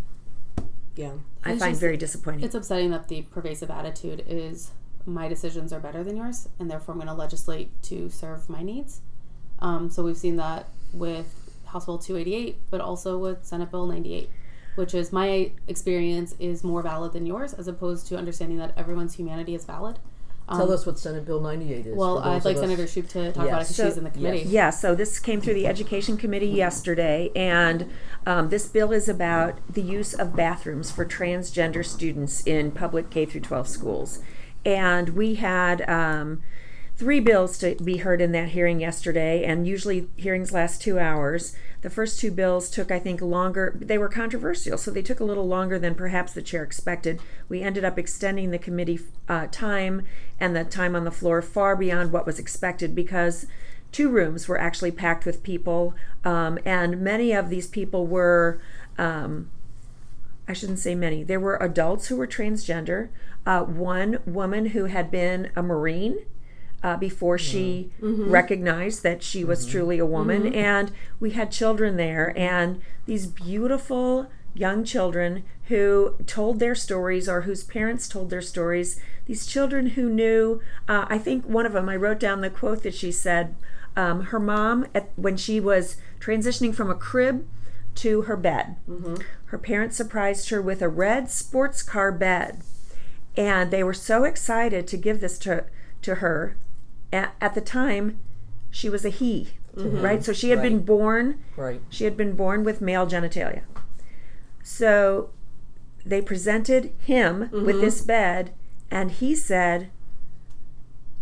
yeah. 0.96 1.12
I 1.44 1.52
It's 1.52 1.60
find 1.60 1.70
just- 1.72 1.80
very 1.80 1.96
disappointing. 1.96 2.42
It's 2.44 2.54
upsetting 2.54 2.90
that 2.90 3.06
the 3.08 3.22
pervasive 3.22 3.70
attitude 3.70 4.24
is 4.26 4.72
my 5.06 5.28
decisions 5.28 5.72
are 5.72 5.80
better 5.80 6.02
than 6.02 6.16
yours, 6.16 6.48
and 6.58 6.70
therefore 6.70 6.92
I'm 6.94 6.98
going 6.98 7.08
to 7.08 7.14
legislate 7.14 7.70
to 7.84 8.08
serve 8.10 8.48
my 8.48 8.62
needs. 8.62 9.00
Um, 9.58 9.90
so 9.90 10.02
we've 10.04 10.16
seen 10.16 10.36
that 10.36 10.68
with 10.92 11.34
House 11.66 11.86
Bill 11.86 11.98
288, 11.98 12.56
but 12.70 12.80
also 12.80 13.18
with 13.18 13.44
Senate 13.44 13.70
Bill 13.70 13.86
98, 13.86 14.30
which 14.76 14.94
is 14.94 15.12
my 15.12 15.50
experience 15.68 16.34
is 16.38 16.64
more 16.64 16.82
valid 16.82 17.12
than 17.12 17.26
yours, 17.26 17.52
as 17.52 17.68
opposed 17.68 18.06
to 18.08 18.16
understanding 18.16 18.58
that 18.58 18.72
everyone's 18.76 19.14
humanity 19.14 19.54
is 19.54 19.64
valid. 19.64 19.98
Um, 20.46 20.58
Tell 20.58 20.72
us 20.72 20.84
what 20.84 20.98
Senate 20.98 21.24
Bill 21.24 21.40
98 21.40 21.86
is. 21.86 21.96
Well, 21.96 22.18
I'd 22.18 22.44
like 22.44 22.58
Senator 22.58 22.82
Schupp 22.84 23.08
to 23.10 23.32
talk 23.32 23.46
about 23.46 23.62
it 23.62 23.68
because 23.68 23.78
Yes. 23.78 23.88
she's 23.88 23.96
in 23.96 24.04
the 24.04 24.10
committee. 24.10 24.42
Yeah, 24.46 24.68
so 24.70 24.94
this 24.94 25.18
came 25.18 25.40
through 25.40 25.54
the 25.54 25.66
Education 25.66 26.18
Committee 26.18 26.48
yesterday, 26.48 27.30
and 27.34 27.90
um, 28.26 28.50
this 28.50 28.66
bill 28.68 28.92
is 28.92 29.08
about 29.08 29.54
the 29.72 29.80
use 29.80 30.12
of 30.12 30.36
bathrooms 30.36 30.90
for 30.90 31.06
transgender 31.06 31.82
students 31.84 32.46
in 32.46 32.72
public 32.72 33.08
K 33.08 33.24
through 33.24 33.40
12 33.40 33.66
schools. 33.68 34.18
And 34.64 35.10
we 35.10 35.34
had 35.36 35.88
um, 35.88 36.42
three 36.96 37.20
bills 37.20 37.58
to 37.58 37.74
be 37.76 37.98
heard 37.98 38.20
in 38.20 38.32
that 38.32 38.50
hearing 38.50 38.80
yesterday, 38.80 39.44
and 39.44 39.66
usually 39.66 40.08
hearings 40.16 40.52
last 40.52 40.80
two 40.80 40.98
hours. 40.98 41.54
The 41.82 41.90
first 41.90 42.18
two 42.18 42.30
bills 42.30 42.70
took, 42.70 42.90
I 42.90 42.98
think, 42.98 43.20
longer. 43.20 43.76
They 43.78 43.98
were 43.98 44.08
controversial, 44.08 44.78
so 44.78 44.90
they 44.90 45.02
took 45.02 45.20
a 45.20 45.24
little 45.24 45.46
longer 45.46 45.78
than 45.78 45.94
perhaps 45.94 46.32
the 46.32 46.40
chair 46.40 46.62
expected. 46.62 47.20
We 47.48 47.62
ended 47.62 47.84
up 47.84 47.98
extending 47.98 48.50
the 48.50 48.58
committee 48.58 49.00
uh, 49.28 49.48
time 49.50 50.02
and 50.40 50.56
the 50.56 50.64
time 50.64 50.96
on 50.96 51.04
the 51.04 51.10
floor 51.10 51.42
far 51.42 51.76
beyond 51.76 52.10
what 52.10 52.24
was 52.24 52.38
expected 52.38 52.94
because 52.94 53.46
two 53.92 54.08
rooms 54.08 54.48
were 54.48 54.58
actually 54.58 54.92
packed 54.92 55.26
with 55.26 55.42
people, 55.42 55.94
um, 56.24 56.58
and 56.64 57.02
many 57.02 57.32
of 57.32 57.50
these 57.50 57.66
people 57.66 58.06
were. 58.06 58.60
Um, 58.96 59.50
I 60.46 60.52
shouldn't 60.52 60.78
say 60.78 60.94
many. 60.94 61.22
There 61.22 61.40
were 61.40 61.56
adults 61.56 62.08
who 62.08 62.16
were 62.16 62.26
transgender. 62.26 63.08
Uh, 63.46 63.62
one 63.62 64.18
woman 64.24 64.66
who 64.66 64.86
had 64.86 65.10
been 65.10 65.50
a 65.54 65.62
Marine 65.62 66.18
uh, 66.82 66.96
before 66.96 67.38
she 67.38 67.90
recognized 68.30 69.02
that 69.02 69.22
she 69.22 69.44
was 69.44 69.66
truly 69.66 69.98
a 69.98 70.06
woman. 70.06 70.46
And 70.54 70.92
we 71.20 71.30
had 71.30 71.50
children 71.50 71.96
there, 71.96 72.32
and 72.36 72.80
these 73.06 73.26
beautiful 73.26 74.30
young 74.54 74.84
children 74.84 75.44
who 75.68 76.14
told 76.26 76.58
their 76.60 76.74
stories 76.74 77.28
or 77.28 77.42
whose 77.42 77.64
parents 77.64 78.06
told 78.06 78.30
their 78.30 78.42
stories. 78.42 79.00
These 79.26 79.46
children 79.46 79.88
who 79.90 80.10
knew, 80.10 80.60
uh, 80.86 81.06
I 81.08 81.18
think 81.18 81.46
one 81.46 81.66
of 81.66 81.72
them, 81.72 81.88
I 81.88 81.96
wrote 81.96 82.20
down 82.20 82.40
the 82.42 82.50
quote 82.50 82.82
that 82.82 82.94
she 82.94 83.10
said. 83.10 83.54
Um, 83.96 84.24
her 84.24 84.40
mom, 84.40 84.86
at, 84.94 85.10
when 85.16 85.36
she 85.36 85.60
was 85.60 85.96
transitioning 86.20 86.74
from 86.74 86.90
a 86.90 86.94
crib 86.94 87.46
to 87.96 88.22
her 88.22 88.36
bed, 88.36 88.76
her 89.46 89.58
parents 89.58 89.96
surprised 89.96 90.50
her 90.50 90.60
with 90.60 90.82
a 90.82 90.88
red 90.88 91.30
sports 91.30 91.82
car 91.82 92.10
bed 92.12 92.62
and 93.36 93.70
they 93.70 93.82
were 93.82 93.94
so 93.94 94.24
excited 94.24 94.86
to 94.86 94.96
give 94.96 95.20
this 95.20 95.38
to 95.40 95.64
to 96.02 96.16
her. 96.16 96.56
At, 97.12 97.34
at 97.40 97.54
the 97.54 97.60
time 97.60 98.18
she 98.70 98.88
was 98.88 99.04
a 99.04 99.08
he 99.10 99.50
mm-hmm. 99.76 100.00
right? 100.00 100.24
So 100.24 100.32
she 100.32 100.50
had 100.50 100.62
been 100.62 100.80
born 100.80 101.42
Right. 101.56 101.80
she 101.88 102.04
had 102.04 102.16
been 102.16 102.34
born 102.34 102.64
with 102.64 102.80
male 102.80 103.06
genitalia. 103.06 103.62
So 104.62 105.30
they 106.04 106.20
presented 106.20 106.92
him 106.98 107.40
with 107.50 107.50
mm-hmm. 107.52 107.80
this 107.80 108.00
bed 108.02 108.52
and 108.90 109.10
he 109.10 109.34
said 109.34 109.90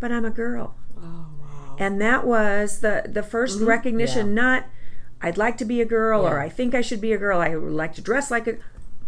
but 0.00 0.11
i'm 0.11 0.25
a 0.25 0.31
girl. 0.31 0.75
Oh, 0.99 1.26
wow. 1.40 1.76
and 1.78 2.00
that 2.00 2.26
was 2.26 2.81
the 2.81 3.04
the 3.07 3.23
1st 3.23 3.57
mm-hmm. 3.57 3.64
recognition 3.66 4.26
Yeah. 4.28 4.42
not 4.42 4.66
i'd 5.21 5.38
like 5.38 5.57
to 5.59 5.64
be 5.64 5.81
a 5.81 5.85
girl 5.85 6.26
or 6.26 6.40
i 6.40 6.49
think 6.49 6.75
i 6.75 6.81
should 6.81 7.00
be 7.00 7.12
a 7.12 7.19
girl. 7.19 7.40
I 7.40 7.54
would 7.54 7.73
like 7.73 7.95
to 7.95 8.00
dress 8.00 8.31
like 8.31 8.47
a 8.49 8.57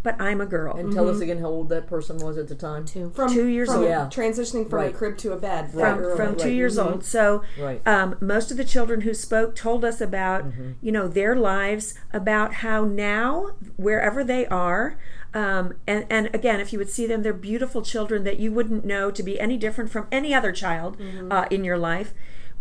but 0.05 0.21
I'm 0.21 0.41
a 0.41 0.47
girl. 0.47 0.77
And 0.77 0.93
tell 0.93 1.09
us 1.09 1.21
again 1.21 1.39
how 1.41 1.49
old 1.49 1.71
that 1.71 1.89
person 1.89 2.19
was 2.19 2.37
at 2.39 2.47
the 2.47 2.55
time. 2.55 2.85
Two. 2.85 3.11
From 3.17 3.33
Two 3.33 3.47
years 3.47 3.69
from 3.71 3.79
old. 3.79 3.89
Yeah. 3.89 4.07
transitioning 4.13 4.69
from 4.71 4.79
Right. 4.81 4.95
a 4.95 4.97
crib 4.97 5.17
to 5.19 5.33
a 5.33 5.37
bed. 5.37 5.71
from, 5.71 5.81
that 5.81 5.99
early. 5.99 6.17
from 6.17 6.37
two 6.37 6.45
right. 6.45 6.53
years 6.53 6.77
Mhm. 6.77 6.87
old. 6.87 7.05
So 7.05 7.43
Right. 7.61 7.81
um, 7.89 8.15
most 8.21 8.51
of 8.53 8.57
the 8.59 8.65
children 8.65 9.01
who 9.01 9.15
spoke 9.15 9.57
told 9.57 9.85
us 9.85 10.01
about 10.01 10.45
you 10.81 10.93
know 10.93 11.09
their 11.09 11.35
lives, 11.35 11.95
about 12.13 12.55
how 12.55 12.85
now 12.85 13.53
wherever 13.77 14.23
they 14.23 14.47
are, 14.47 14.97
um, 15.33 15.73
and 15.87 16.05
and 16.11 16.29
again, 16.35 16.61
if 16.61 16.73
you 16.73 16.79
would 16.79 16.91
see 16.91 17.07
them, 17.07 17.23
they're 17.23 17.33
beautiful 17.33 17.81
children 17.81 18.25
that 18.25 18.39
you 18.39 18.53
wouldn't 18.53 18.85
know 18.85 19.11
to 19.11 19.23
be 19.23 19.41
any 19.41 19.57
different 19.57 19.91
from 19.91 20.07
any 20.13 20.35
other 20.35 20.53
child 20.53 20.97
uh, 21.31 21.47
in 21.51 21.65
your 21.65 21.79
life. 21.79 22.13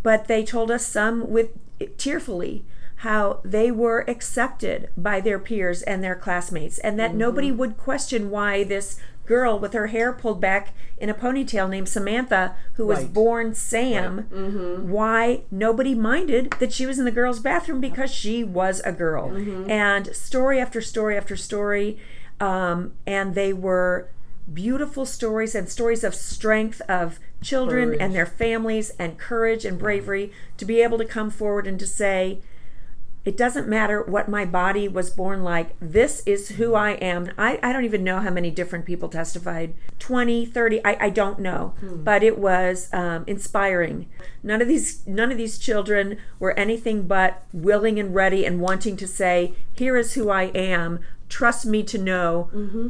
But 0.01 0.27
they 0.29 0.43
told 0.45 0.71
us 0.71 0.85
some 0.87 1.29
with 1.29 1.49
tearfully 1.97 2.63
how 3.03 3.41
they 3.43 3.69
were 3.69 4.05
accepted 4.07 4.89
by 4.95 5.19
their 5.19 5.37
peers 5.37 5.81
and 5.81 6.01
their 6.01 6.15
classmates, 6.15 6.79
and 6.79 6.97
that 6.97 7.13
nobody 7.13 7.49
mm-hmm. 7.49 7.57
would 7.57 7.77
question 7.77 8.29
why 8.29 8.63
this 8.63 8.97
girl 9.25 9.59
with 9.59 9.73
her 9.73 9.87
hair 9.87 10.13
pulled 10.13 10.39
back 10.39 10.73
in 10.97 11.09
a 11.09 11.13
ponytail 11.13 11.69
named 11.69 11.89
Samantha, 11.89 12.55
who 12.75 12.85
was 12.85 12.99
Right. 12.99 13.13
born 13.13 13.53
Sam, 13.55 14.27
mm-hmm. 14.33 14.89
why 14.89 15.41
nobody 15.51 15.93
minded 15.93 16.55
that 16.59 16.71
she 16.71 16.85
was 16.85 16.97
in 16.97 17.03
the 17.03 17.11
girls' 17.11 17.41
bathroom 17.41 17.81
because 17.81 18.09
she 18.09 18.41
was 18.41 18.81
a 18.85 18.93
girl. 18.93 19.31
Mm-hmm. 19.31 19.69
And 19.69 20.15
story 20.15 20.61
after 20.61 20.79
story 20.79 21.17
after 21.17 21.35
story, 21.35 21.97
um, 22.39 22.93
and 23.05 23.35
they 23.35 23.51
were 23.51 24.07
beautiful 24.53 25.05
stories 25.05 25.55
and 25.55 25.67
stories 25.67 26.05
of 26.05 26.15
strength 26.15 26.81
of 26.87 27.19
children 27.41 27.89
Courage. 27.89 28.01
and 28.01 28.15
their 28.15 28.25
families 28.25 28.93
and 28.97 29.17
courage 29.17 29.65
and 29.65 29.77
bravery 29.77 30.31
to 30.55 30.63
be 30.63 30.81
able 30.81 30.97
to 30.97 31.05
come 31.05 31.29
forward 31.29 31.67
and 31.67 31.77
to 31.79 31.87
say, 31.87 32.39
it 33.25 33.37
doesn't 33.37 33.67
matter 33.67 34.01
what 34.03 34.27
my 34.27 34.43
body 34.43 34.87
was 34.87 35.09
born 35.09 35.43
like. 35.43 35.75
This 35.79 36.21
is 36.25 36.49
who 36.49 36.75
I 36.75 36.91
am. 36.91 37.31
I, 37.37 37.57
I 37.63 37.71
don't 37.71 37.85
even 37.85 38.03
know 38.03 38.19
how 38.19 38.29
many 38.29 38.51
different 38.51 38.85
people 38.85 39.07
testified 39.07 39.73
20, 39.99 40.45
30, 40.45 40.83
I, 40.83 40.97
I 40.99 41.09
don't 41.09 41.39
know. 41.39 41.73
But 42.03 42.23
it 42.23 42.37
was 42.37 42.89
um, 42.93 43.23
inspiring. 43.25 44.09
None 44.43 44.61
of 44.61 44.67
these 44.67 45.07
none 45.07 45.31
of 45.31 45.37
these 45.37 45.57
children 45.57 46.17
were 46.37 46.51
anything 46.59 47.07
but 47.07 47.43
willing 47.53 47.97
and 47.97 48.13
ready 48.13 48.45
and 48.45 48.59
wanting 48.59 48.97
to 48.97 49.07
say, 49.07 49.53
here 49.73 49.95
is 49.95 50.13
who 50.13 50.29
I 50.29 50.43
am. 50.53 50.99
Trust 51.33 51.65
me 51.65 51.81
to 51.81 51.97
know 51.97 52.43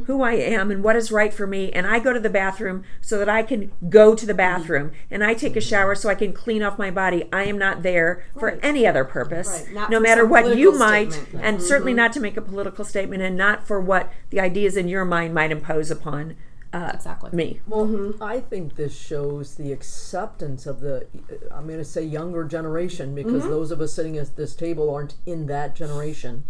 who 0.06 0.20
I 0.22 0.34
am 0.34 0.70
and 0.70 0.84
what 0.84 0.96
is 0.96 1.10
right 1.10 1.32
for 1.32 1.46
me. 1.46 1.72
And 1.72 1.86
I 1.86 1.98
go 1.98 2.12
to 2.12 2.20
the 2.20 2.28
bathroom 2.28 2.84
so 3.00 3.18
that 3.18 3.26
I 3.26 3.42
can 3.42 3.72
go 3.88 4.14
to 4.14 4.26
the 4.26 4.34
bathroom. 4.34 4.92
And 5.10 5.24
I 5.24 5.32
take 5.32 5.56
a 5.56 5.62
shower 5.62 5.94
so 5.94 6.10
I 6.10 6.14
can 6.14 6.34
clean 6.34 6.62
off 6.62 6.78
my 6.78 6.90
body. 6.90 7.24
I 7.32 7.44
am 7.44 7.56
not 7.56 7.82
there 7.82 8.22
for 8.38 8.50
any 8.62 8.86
other 8.86 9.02
purpose 9.02 9.64
Right, 9.72 9.88
no 9.88 9.98
matter 9.98 10.26
what 10.26 10.58
you 10.58 10.76
might, 10.78 11.14
statement. 11.14 11.42
and 11.42 11.62
certainly 11.62 11.94
not 11.94 12.12
to 12.12 12.20
make 12.20 12.36
a 12.36 12.42
political 12.42 12.84
statement, 12.84 13.22
and 13.22 13.34
not 13.34 13.66
for 13.66 13.80
what 13.80 14.12
the 14.28 14.40
ideas 14.40 14.76
in 14.76 14.88
your 14.88 15.06
mind 15.06 15.32
might 15.32 15.50
impose 15.50 15.90
upon 15.90 16.36
uh, 16.74 16.90
Exactly. 16.92 17.30
me. 17.32 17.60
Well, 17.66 18.12
I 18.20 18.40
think 18.40 18.76
this 18.76 18.94
shows 18.94 19.54
the 19.54 19.72
acceptance 19.72 20.66
of 20.66 20.80
the, 20.80 21.06
I'm 21.50 21.66
going 21.66 21.78
to 21.78 21.84
say 21.84 22.02
younger 22.02 22.44
generation, 22.44 23.14
because 23.14 23.44
those 23.44 23.70
of 23.70 23.80
us 23.80 23.94
sitting 23.94 24.18
at 24.18 24.36
this 24.36 24.54
table 24.54 24.94
aren't 24.94 25.14
in 25.24 25.46
that 25.46 25.74
generation. 25.74 26.44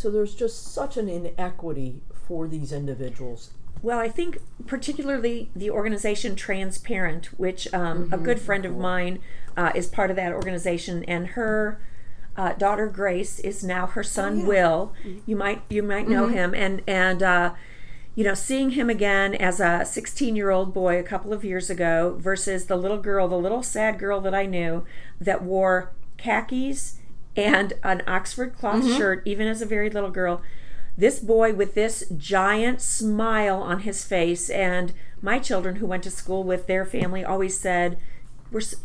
So 0.00 0.10
there's 0.10 0.34
just 0.34 0.72
such 0.72 0.96
an 0.96 1.10
inequity 1.10 2.00
for 2.26 2.48
these 2.48 2.72
individuals. 2.72 3.50
Well, 3.82 3.98
I 3.98 4.08
think 4.08 4.38
particularly 4.66 5.50
the 5.54 5.68
organization 5.70 6.36
Transparent, 6.36 7.26
which 7.38 7.70
um, 7.74 8.08
a 8.10 8.16
good 8.16 8.40
friend 8.40 8.64
of 8.64 8.78
mine 8.78 9.18
uh, 9.58 9.72
is 9.74 9.86
part 9.86 10.08
of 10.08 10.16
that 10.16 10.32
organization, 10.32 11.04
and 11.04 11.26
her 11.28 11.82
uh, 12.34 12.54
daughter 12.54 12.86
Grace 12.86 13.40
is 13.40 13.62
now 13.62 13.86
her 13.88 14.02
son 14.02 14.46
Will. 14.46 14.94
You 15.26 15.36
might 15.36 15.64
you 15.68 15.82
might 15.82 16.08
know 16.08 16.28
him, 16.28 16.54
and 16.54 16.80
and 16.86 17.22
uh, 17.22 17.52
you 18.14 18.24
know 18.24 18.32
seeing 18.32 18.70
him 18.70 18.88
again 18.88 19.34
as 19.34 19.60
a 19.60 19.84
16 19.84 20.34
year 20.34 20.48
old 20.48 20.72
boy 20.72 20.98
a 20.98 21.02
couple 21.02 21.34
of 21.34 21.44
years 21.44 21.68
ago 21.68 22.16
versus 22.18 22.64
the 22.68 22.76
little 22.76 23.02
girl, 23.02 23.28
the 23.28 23.36
little 23.36 23.62
sad 23.62 23.98
girl 23.98 24.22
that 24.22 24.34
I 24.34 24.46
knew 24.46 24.86
that 25.20 25.42
wore 25.42 25.92
khakis 26.16 26.99
and 27.44 27.72
an 27.82 28.02
Oxford 28.06 28.54
cloth 28.56 28.86
shirt, 28.96 29.22
even 29.24 29.46
as 29.46 29.62
a 29.62 29.66
very 29.66 29.90
little 29.90 30.10
girl. 30.10 30.42
This 30.96 31.18
boy 31.18 31.54
with 31.54 31.74
this 31.74 32.04
giant 32.16 32.80
smile 32.80 33.56
on 33.62 33.80
his 33.80 34.04
face 34.04 34.50
and 34.50 34.92
my 35.22 35.38
children 35.38 35.76
who 35.76 35.86
went 35.86 36.02
to 36.02 36.10
school 36.10 36.44
with 36.44 36.66
their 36.66 36.84
family 36.84 37.24
always 37.24 37.58
said 37.58 37.98
we're 38.50 38.60
s- 38.60 38.76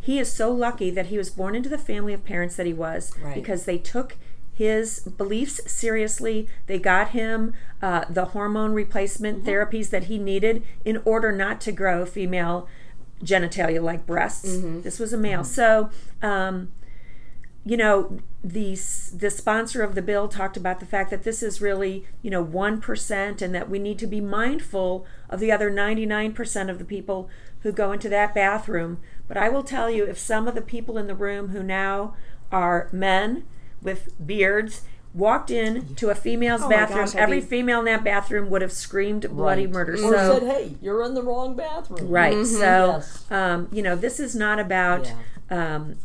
he 0.00 0.18
is 0.18 0.30
so 0.32 0.50
lucky 0.52 0.90
that 0.90 1.06
he 1.06 1.16
was 1.18 1.30
born 1.30 1.54
into 1.54 1.68
the 1.68 1.78
family 1.78 2.12
of 2.12 2.24
parents 2.24 2.56
that 2.56 2.66
he 2.66 2.72
was 2.72 3.12
Right. 3.22 3.34
because 3.34 3.64
they 3.64 3.78
took 3.78 4.16
his 4.54 5.00
beliefs 5.00 5.60
seriously. 5.70 6.48
They 6.66 6.78
got 6.78 7.10
him 7.10 7.52
uh, 7.82 8.04
the 8.10 8.26
hormone 8.26 8.72
replacement 8.72 9.44
therapies 9.44 9.90
that 9.90 10.04
he 10.04 10.18
needed 10.18 10.62
in 10.84 11.00
order 11.04 11.30
not 11.32 11.60
to 11.62 11.72
grow 11.72 12.04
female 12.06 12.66
genitalia 13.22 13.82
like 13.82 14.06
breasts. 14.06 14.58
This 14.82 14.98
was 14.98 15.12
a 15.12 15.18
male. 15.18 15.44
So 15.44 15.90
um, 16.22 16.72
you 17.66 17.76
know 17.76 18.18
the 18.44 18.78
the 19.12 19.28
sponsor 19.30 19.82
of 19.82 19.96
the 19.96 20.00
bill 20.02 20.28
talked 20.28 20.56
about 20.56 20.78
the 20.78 20.86
fact 20.86 21.10
that 21.10 21.24
this 21.24 21.42
is 21.42 21.60
really 21.60 22.04
you 22.22 22.30
know 22.30 22.44
1% 22.44 23.42
and 23.42 23.54
that 23.54 23.68
we 23.68 23.78
need 23.80 23.98
to 23.98 24.06
be 24.06 24.20
mindful 24.20 25.04
of 25.28 25.40
the 25.40 25.50
other 25.50 25.68
99% 25.70 26.70
of 26.70 26.78
the 26.78 26.84
people 26.84 27.28
who 27.62 27.72
go 27.72 27.90
into 27.90 28.08
that 28.08 28.32
bathroom 28.34 28.98
but 29.26 29.36
i 29.36 29.48
will 29.48 29.64
tell 29.64 29.90
you 29.90 30.04
if 30.04 30.16
some 30.16 30.46
of 30.46 30.54
the 30.54 30.62
people 30.62 30.96
in 30.96 31.08
the 31.08 31.14
room 31.14 31.48
who 31.48 31.62
now 31.62 32.14
are 32.52 32.88
men 32.92 33.44
with 33.82 34.10
beards 34.24 34.82
walked 35.12 35.50
in 35.50 35.94
to 35.96 36.10
a 36.10 36.14
female's 36.14 36.62
Oh 36.62 36.68
bathroom 36.68 37.06
gosh, 37.06 37.14
every 37.16 37.40
female 37.40 37.80
in 37.80 37.86
that 37.86 38.04
bathroom 38.04 38.48
would 38.50 38.62
have 38.62 38.70
screamed 38.72 39.28
bloody 39.30 39.66
murder 39.66 39.94
Or 39.94 39.96
so 40.18 40.38
said, 40.38 40.42
hey, 40.46 40.76
you're 40.80 41.02
in 41.02 41.14
the 41.14 41.22
wrong 41.22 41.56
bathroom. 41.56 42.08
Right. 42.08 42.44
So, 42.46 42.92
Yes. 42.96 43.24
um, 43.30 43.68
you 43.72 43.82
know, 43.82 43.96
this 43.96 44.20
is 44.20 44.36
not 44.36 44.58
about 44.58 45.10
um, 45.50 45.96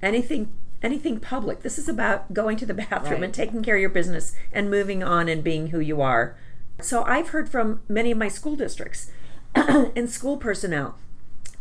anything 0.00 0.48
anything 0.84 1.18
public. 1.18 1.62
This 1.62 1.78
is 1.78 1.88
about 1.88 2.32
going 2.32 2.56
to 2.58 2.66
the 2.66 2.74
bathroom 2.90 3.20
Right. 3.20 3.24
and 3.24 3.34
taking 3.34 3.62
care 3.62 3.76
of 3.76 3.80
your 3.80 3.90
business 3.90 4.34
and 4.52 4.70
moving 4.70 5.02
on 5.02 5.28
and 5.28 5.42
being 5.42 5.68
who 5.68 5.80
you 5.80 6.00
are. 6.02 6.36
So, 6.80 7.04
I've 7.04 7.28
heard 7.28 7.48
from 7.48 7.80
many 7.88 8.10
of 8.10 8.18
my 8.18 8.28
school 8.28 8.56
districts 8.56 9.10
and 9.54 10.10
school 10.10 10.36
personnel. 10.36 10.96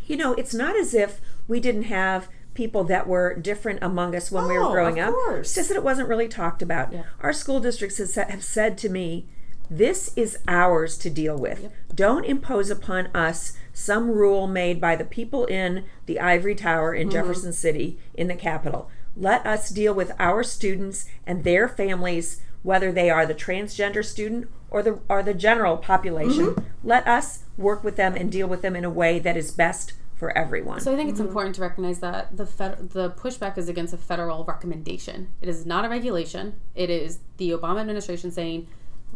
You 0.06 0.18
know, 0.18 0.34
it's 0.34 0.53
not 0.53 0.75
as 0.75 0.94
if 0.94 1.22
we 1.48 1.60
didn't 1.60 1.84
have 1.84 2.27
people 2.53 2.84
that 2.86 3.08
were 3.08 3.34
different 3.36 3.80
among 3.82 4.15
us 4.15 4.32
when 4.32 4.48
we 4.48 4.58
were 4.58 4.65
Oh, 4.65 4.72
growing 4.72 5.00
of 5.00 5.10
up. 5.10 5.13
course. 5.13 5.48
It's 5.48 5.56
just 5.56 5.70
that 5.70 5.75
it 5.75 5.84
wasn't 5.84 6.10
really 6.10 6.27
talked 6.27 6.62
about. 6.62 6.92
Yeah. 6.94 7.03
Our 7.22 7.34
school 7.34 7.60
districts 7.60 7.98
have 8.15 8.44
said 8.44 8.77
to 8.80 8.89
me, 8.89 9.25
this 9.70 10.12
is 10.15 10.38
ours 10.48 10.98
to 11.00 11.10
deal 11.10 11.38
with. 11.38 11.72
Don't 11.96 12.25
impose 12.25 12.70
upon 12.70 13.08
us 13.15 13.53
some 13.72 14.12
rule 14.12 14.46
made 14.46 14.80
by 14.80 14.96
the 14.96 15.06
people 15.06 15.46
in 15.46 15.86
the 16.06 16.20
ivory 16.20 16.53
tower 16.53 16.94
in 16.94 17.08
mm-hmm. 17.08 17.18
Jefferson 17.18 17.53
City 17.53 17.98
in 18.13 18.27
the 18.27 18.36
capital. 18.36 18.89
Let 19.15 19.46
us 19.46 19.70
deal 19.70 19.93
with 19.93 20.12
our 20.20 20.43
students 20.43 21.05
and 21.25 21.43
their 21.43 21.67
families, 21.67 22.41
whether 22.63 22.91
they 22.91 23.10
are 23.10 23.25
the 23.25 23.36
transgender 23.36 24.03
student 24.03 24.50
or 24.70 24.82
the 24.82 25.00
or 25.08 25.22
the 25.22 25.34
general 25.34 25.77
population. 25.77 26.55
Let 26.84 27.08
us 27.08 27.43
work 27.58 27.84
with 27.84 27.96
them 27.96 28.15
and 28.15 28.32
deal 28.32 28.48
with 28.48 28.62
them 28.62 28.75
in 28.75 28.84
a 28.84 28.89
way 28.89 29.20
that 29.20 29.38
is 29.38 29.51
best 29.51 29.93
for 30.15 30.36
everyone. 30.38 30.79
So 30.79 30.93
I 30.93 30.96
think 30.96 31.10
it's 31.10 31.20
important 31.20 31.55
to 31.55 31.62
recognize 31.62 32.00
that 32.00 32.38
the 32.38 32.46
fed- 32.46 32.91
the 32.91 33.12
pushback 33.12 33.58
is 33.58 33.70
against 33.70 33.93
a 33.93 33.98
federal 33.98 34.43
recommendation. 34.46 35.27
It 35.41 35.50
is 35.50 35.65
not 35.65 35.86
a 35.86 35.89
regulation. 35.89 36.55
It 36.75 36.89
is 36.89 37.20
the 37.38 37.51
Obama 37.51 37.82
administration 37.82 38.32
saying 38.32 38.67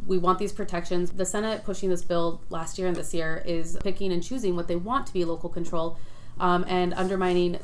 we 0.05 0.17
want 0.17 0.37
these 0.37 0.53
protections. 0.53 1.11
The 1.11 1.25
Senate 1.25 1.63
pushing 1.63 1.89
this 1.89 2.03
bill 2.03 2.41
last 2.49 2.77
year 2.77 2.87
and 2.87 2.95
this 2.95 3.13
year 3.13 3.41
is 3.45 3.77
picking 3.81 4.11
and 4.11 4.21
choosing 4.21 4.55
what 4.55 4.67
they 4.67 4.75
want 4.75 5.07
to 5.07 5.13
be 5.13 5.25
local 5.25 5.49
control 5.49 5.97
um, 6.39 6.65
and 6.67 6.93
undermining 6.93 7.57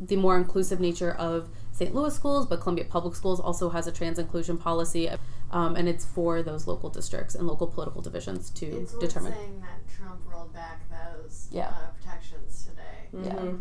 the 0.00 0.16
more 0.16 0.36
inclusive 0.36 0.80
nature 0.80 1.12
of 1.12 1.48
St. 1.76 1.94
Louis 1.94 2.14
schools, 2.14 2.46
but 2.46 2.60
Columbia 2.60 2.86
Public 2.86 3.14
Schools 3.14 3.38
also 3.38 3.68
has 3.68 3.86
a 3.86 3.92
trans 3.92 4.18
inclusion 4.18 4.56
policy, 4.56 5.10
um, 5.50 5.76
and 5.76 5.88
it's 5.88 6.06
for 6.06 6.42
those 6.42 6.66
local 6.66 6.88
districts 6.88 7.34
and 7.34 7.46
local 7.46 7.66
political 7.66 8.00
divisions 8.00 8.48
to 8.50 8.64
It's 8.66 8.92
worth 8.94 9.00
determine. 9.02 9.32
saying 9.34 9.60
that 9.60 9.86
Trump 9.94 10.20
rolled 10.32 10.54
back 10.54 10.80
those 10.90 11.48
Yeah. 11.52 11.68
uh, 11.68 11.72
protections 12.00 12.66
today. 12.66 13.26
Yeah. 13.28 13.52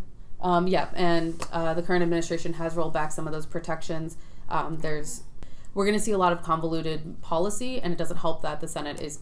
Um, 0.41 0.67
yeah, 0.67 0.87
and 0.95 1.45
uh, 1.51 1.73
the 1.73 1.81
current 1.81 2.03
administration 2.03 2.53
has 2.53 2.75
rolled 2.75 2.93
back 2.93 3.11
some 3.11 3.27
of 3.27 3.33
those 3.33 3.45
protections. 3.45 4.15
Um, 4.47 4.77
there's, 4.79 5.23
we're 5.73 5.85
going 5.85 5.97
to 5.97 6.03
see 6.03 6.11
a 6.13 6.17
lot 6.17 6.31
of 6.31 6.41
convoluted 6.41 7.21
policy, 7.21 7.81
and 7.81 7.91
it 7.91 7.97
doesn't 7.97 8.17
help 8.17 8.41
that 8.43 8.61
the 8.61 8.67
Senate 8.67 9.01
is 9.01 9.19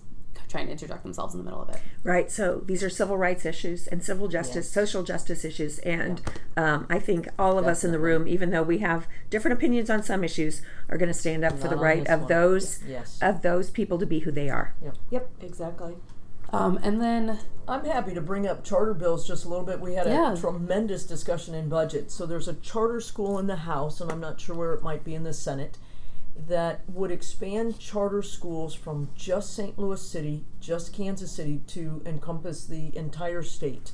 trying 0.50 0.68
to 0.68 0.72
interject 0.72 1.04
themselves 1.04 1.34
in 1.34 1.40
the 1.40 1.44
middle 1.44 1.62
of 1.62 1.70
it. 1.70 1.78
Right. 2.04 2.30
So 2.32 2.62
these 2.66 2.84
are 2.84 2.90
civil 2.90 3.18
rights 3.18 3.46
issues 3.46 3.88
and 3.88 4.04
civil 4.04 4.28
justice, 4.28 4.70
social 4.72 5.04
justice 5.04 5.44
issues, 5.44 5.80
and 5.80 6.22
um, 6.56 6.86
I 6.90 7.00
think 7.00 7.28
all 7.40 7.58
of 7.58 7.66
us 7.68 7.84
in 7.84 7.92
the 7.92 8.00
room, 8.00 8.28
even 8.28 8.52
though 8.52 8.64
we 8.64 8.78
have 8.80 9.08
different 9.30 9.58
opinions 9.58 9.90
on 9.90 10.04
some 10.04 10.24
issues, 10.24 10.62
are 10.90 10.98
going 10.98 11.08
to 11.12 11.14
stand 11.18 11.44
up 11.44 11.58
for 11.60 11.68
the 11.68 11.76
right 11.78 12.08
of 12.08 12.22
one. 12.22 12.30
those 12.30 12.80
Yes. 12.88 13.18
of 13.22 13.42
those 13.42 13.70
people 13.72 13.98
to 14.00 14.06
be 14.06 14.20
who 14.20 14.32
they 14.32 14.50
are. 14.50 14.76
Yep, 15.10 15.30
exactly. 15.42 15.96
Um, 16.52 16.78
and 16.84 17.02
then, 17.02 17.40
I'm 17.68 17.84
happy 17.84 18.14
to 18.14 18.22
bring 18.22 18.46
up 18.46 18.64
charter 18.64 18.94
bills 18.94 19.26
just 19.28 19.44
a 19.44 19.50
little 19.50 19.66
bit. 19.66 19.80
We 19.80 19.96
had 19.96 20.06
Yeah. 20.06 20.34
a 20.34 20.38
tremendous 20.38 21.04
discussion 21.04 21.56
in 21.56 21.68
budget. 21.68 22.12
So 22.12 22.28
there's 22.28 22.48
a 22.48 22.54
charter 22.54 23.02
school 23.02 23.40
in 23.40 23.48
the 23.48 23.56
House, 23.56 24.00
and 24.00 24.12
I'm 24.12 24.20
not 24.20 24.40
sure 24.40 24.56
where 24.56 24.74
it 24.76 24.84
might 24.84 25.04
be 25.04 25.16
in 25.16 25.24
the 25.24 25.34
Senate. 25.34 25.80
That 26.36 26.82
would 26.90 27.12
expand 27.12 27.80
charter 27.80 28.22
schools 28.22 28.74
from 28.74 29.10
just 29.16 29.54
St. 29.54 29.78
Louis 29.78 30.02
City, 30.02 30.46
just 30.60 30.94
Kansas 30.94 31.32
City, 31.32 31.62
to 31.68 32.02
encompass 32.06 32.66
the 32.66 32.96
entire 32.98 33.44
state. 33.44 33.92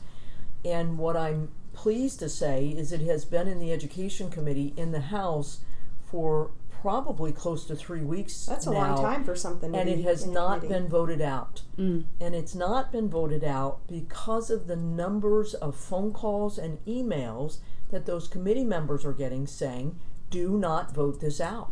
And 0.64 0.98
what 0.98 1.18
I'm 1.18 1.50
pleased 1.74 2.20
to 2.20 2.30
say 2.30 2.68
is 2.68 2.92
it 2.92 3.02
has 3.02 3.26
been 3.26 3.48
in 3.48 3.60
the 3.60 3.72
Education 3.72 4.30
Committee 4.30 4.74
in 4.78 4.92
the 4.92 5.02
House 5.02 5.60
for 6.06 6.52
probably 6.82 7.32
close 7.32 7.66
to 7.66 7.76
three 7.76 8.04
weeks. 8.04 8.46
That's 8.46 8.66
a 8.66 8.72
long 8.72 9.02
time 9.02 9.24
for 9.24 9.36
something. 9.36 9.74
To 9.74 9.78
And 9.78 9.90
it 9.90 10.02
has 10.04 10.26
not 10.26 10.62
committee. 10.62 10.74
been 10.74 10.88
voted 10.90 11.22
out. 11.22 11.64
Mm. 11.78 12.06
And 12.22 12.36
it's 12.36 12.56
not 12.56 12.92
been 12.92 13.10
voted 13.10 13.44
out 13.44 13.80
because 13.88 14.50
of 14.50 14.68
the 14.68 14.78
numbers 14.78 15.54
of 15.54 15.76
phone 15.76 16.14
calls 16.14 16.58
and 16.58 16.84
emails 16.86 17.58
that 17.92 18.06
those 18.06 18.28
committee 18.28 18.64
members 18.64 19.04
are 19.04 19.14
getting 19.14 19.46
saying, 19.46 20.00
do 20.30 20.58
not 20.58 20.94
vote 20.94 21.20
this 21.20 21.42
out. 21.42 21.72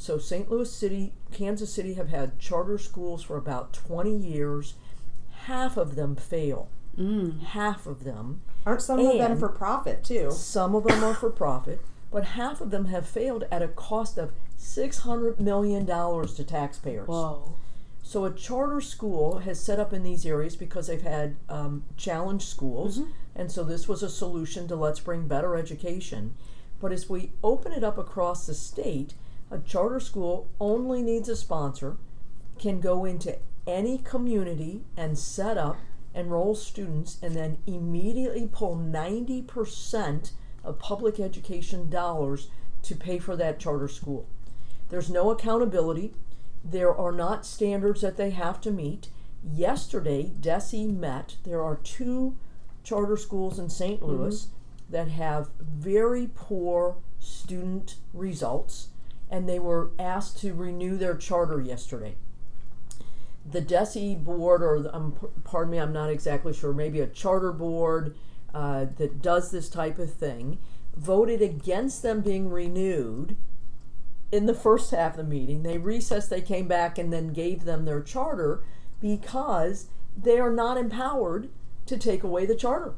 So 0.00 0.16
St. 0.16 0.48
Louis 0.48 0.72
City, 0.72 1.12
Kansas 1.32 1.72
City 1.72 1.94
have 1.94 2.08
had 2.08 2.38
charter 2.38 2.78
schools 2.78 3.24
for 3.24 3.36
about 3.36 3.72
20 3.72 4.16
years. 4.16 4.74
Half 5.46 5.76
of 5.76 5.96
them 5.96 6.14
fail. 6.14 6.68
Half 7.48 7.84
of 7.86 8.04
them. 8.04 8.40
Aren't 8.64 8.82
some 8.82 9.00
of 9.00 9.18
them 9.18 9.32
and- 9.32 9.40
for 9.40 9.48
profit 9.48 10.04
too? 10.04 10.30
Some 10.30 10.76
of 10.76 10.84
them 10.84 11.02
are 11.02 11.14
for 11.14 11.30
profit, 11.30 11.80
but 12.12 12.24
half 12.24 12.60
of 12.60 12.70
them 12.70 12.86
have 12.86 13.06
failed 13.08 13.44
at 13.50 13.60
a 13.60 13.68
cost 13.68 14.18
of 14.18 14.32
$600 14.56 15.40
million 15.40 15.84
to 15.84 16.44
taxpayers. 16.44 17.08
Whoa. 17.08 17.54
So 18.04 18.24
a 18.24 18.32
charter 18.32 18.80
school 18.80 19.40
has 19.40 19.58
set 19.60 19.80
up 19.80 19.92
in 19.92 20.04
these 20.04 20.24
areas 20.24 20.54
because 20.54 20.86
they've 20.86 21.02
had 21.02 21.36
um, 21.48 21.84
challenged 21.96 22.46
schools, 22.48 23.00
and 23.34 23.50
so 23.50 23.64
this 23.64 23.88
was 23.88 24.02
a 24.04 24.08
solution 24.08 24.68
to 24.68 24.76
let's 24.76 25.00
bring 25.00 25.26
better 25.26 25.56
education. 25.56 26.34
But 26.80 26.92
as 26.92 27.10
we 27.10 27.32
open 27.42 27.72
it 27.72 27.82
up 27.82 27.98
across 27.98 28.46
the 28.46 28.54
state, 28.54 29.14
a 29.50 29.58
charter 29.58 30.00
school 30.00 30.48
only 30.60 31.02
needs 31.02 31.28
a 31.28 31.36
sponsor, 31.36 31.96
can 32.58 32.80
go 32.80 33.04
into 33.04 33.38
any 33.66 33.98
community 33.98 34.82
and 34.96 35.18
set 35.18 35.56
up, 35.56 35.76
enroll 36.14 36.54
students, 36.54 37.18
and 37.22 37.34
then 37.36 37.58
immediately 37.66 38.48
pull 38.50 38.76
90% 38.76 40.32
of 40.64 40.78
public 40.78 41.20
education 41.20 41.88
dollars 41.88 42.48
to 42.82 42.94
pay 42.94 43.18
for 43.18 43.36
that 43.36 43.58
charter 43.58 43.88
school. 43.88 44.26
There's 44.88 45.10
no 45.10 45.30
accountability. 45.30 46.14
There 46.64 46.94
are 46.94 47.12
not 47.12 47.46
standards 47.46 48.00
that 48.00 48.16
they 48.16 48.30
have 48.30 48.60
to 48.62 48.70
meet. 48.70 49.08
Yesterday, 49.44 50.32
DESE 50.40 50.86
met. 50.86 51.36
There 51.44 51.62
are 51.62 51.76
two 51.76 52.36
charter 52.82 53.16
schools 53.16 53.58
in 53.58 53.68
St. 53.68 54.02
Louis 54.02 54.46
mm-hmm. 54.46 54.92
that 54.92 55.08
have 55.08 55.50
very 55.60 56.28
poor 56.34 56.96
student 57.18 57.96
results, 58.14 58.88
and 59.30 59.48
they 59.48 59.58
were 59.58 59.90
asked 59.98 60.38
to 60.38 60.54
renew 60.54 60.96
their 60.96 61.16
charter 61.16 61.60
yesterday. 61.60 62.16
The 63.50 63.60
DESE 63.60 64.16
board, 64.16 64.62
or 64.62 64.90
um, 64.94 65.16
pardon 65.44 65.72
me, 65.72 65.78
I'm 65.78 65.92
not 65.92 66.10
exactly 66.10 66.52
sure, 66.52 66.72
maybe 66.72 67.00
a 67.00 67.06
charter 67.06 67.52
board 67.52 68.14
uh, 68.52 68.86
that 68.96 69.22
does 69.22 69.50
this 69.50 69.68
type 69.68 69.98
of 69.98 70.12
thing, 70.12 70.58
voted 70.96 71.40
against 71.40 72.02
them 72.02 72.20
being 72.20 72.50
renewed 72.50 73.36
in 74.30 74.46
the 74.46 74.54
first 74.54 74.90
half 74.90 75.12
of 75.12 75.16
the 75.18 75.24
meeting. 75.24 75.62
They 75.62 75.78
recessed, 75.78 76.30
they 76.30 76.42
came 76.42 76.68
back, 76.68 76.98
and 76.98 77.12
then 77.12 77.32
gave 77.32 77.64
them 77.64 77.84
their 77.84 78.02
charter 78.02 78.62
because 79.00 79.86
they 80.16 80.38
are 80.38 80.52
not 80.52 80.76
empowered 80.76 81.48
to 81.86 81.96
take 81.96 82.22
away 82.22 82.44
the 82.44 82.54
charter. 82.54 82.94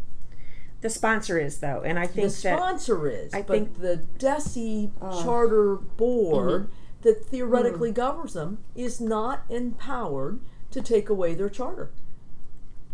The 0.80 0.90
sponsor 0.90 1.38
is 1.38 1.58
though, 1.58 1.82
and 1.84 1.98
I 1.98 2.06
think 2.06 2.28
The 2.28 2.30
sponsor 2.30 3.06
is, 3.08 3.34
I 3.34 3.42
but 3.42 3.48
think- 3.54 3.78
the 3.80 3.96
DESE 4.18 4.90
charter 5.22 5.76
board 5.76 6.62
Mm-hmm. 6.62 6.72
that 7.02 7.24
theoretically 7.26 7.92
governs 7.92 8.32
them 8.34 8.58
is 8.74 9.00
not 9.00 9.42
empowered 9.48 10.40
to 10.70 10.80
take 10.80 11.08
away 11.08 11.34
their 11.34 11.48
charter. 11.50 11.90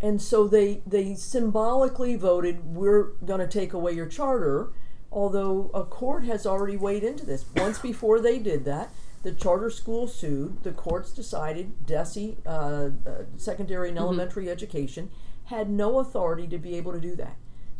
And 0.00 0.20
so 0.20 0.46
they 0.46 0.82
they 0.86 1.14
symbolically 1.14 2.16
voted, 2.16 2.74
we're 2.74 3.12
going 3.24 3.40
to 3.40 3.46
take 3.46 3.72
away 3.72 3.92
your 3.92 4.06
charter, 4.06 4.68
although 5.10 5.70
a 5.72 5.84
court 5.84 6.24
has 6.24 6.44
already 6.46 6.76
weighed 6.76 7.02
into 7.04 7.24
this. 7.24 7.44
Once 7.56 7.78
before 7.78 8.20
they 8.20 8.38
did 8.38 8.64
that, 8.64 8.90
the 9.22 9.32
charter 9.32 9.70
school 9.70 10.06
sued. 10.06 10.62
The 10.64 10.72
courts 10.72 11.12
decided 11.12 11.86
DESE, 11.86 12.36
uh, 12.46 12.48
uh, 12.50 12.90
secondary 13.36 13.88
and 13.88 13.98
elementary 13.98 14.50
education, 14.50 15.10
had 15.46 15.70
no 15.70 15.98
authority 15.98 16.46
to 16.48 16.58
be 16.58 16.76
able 16.76 16.92
to 16.92 17.00
do 17.00 17.16
that. 17.16 17.36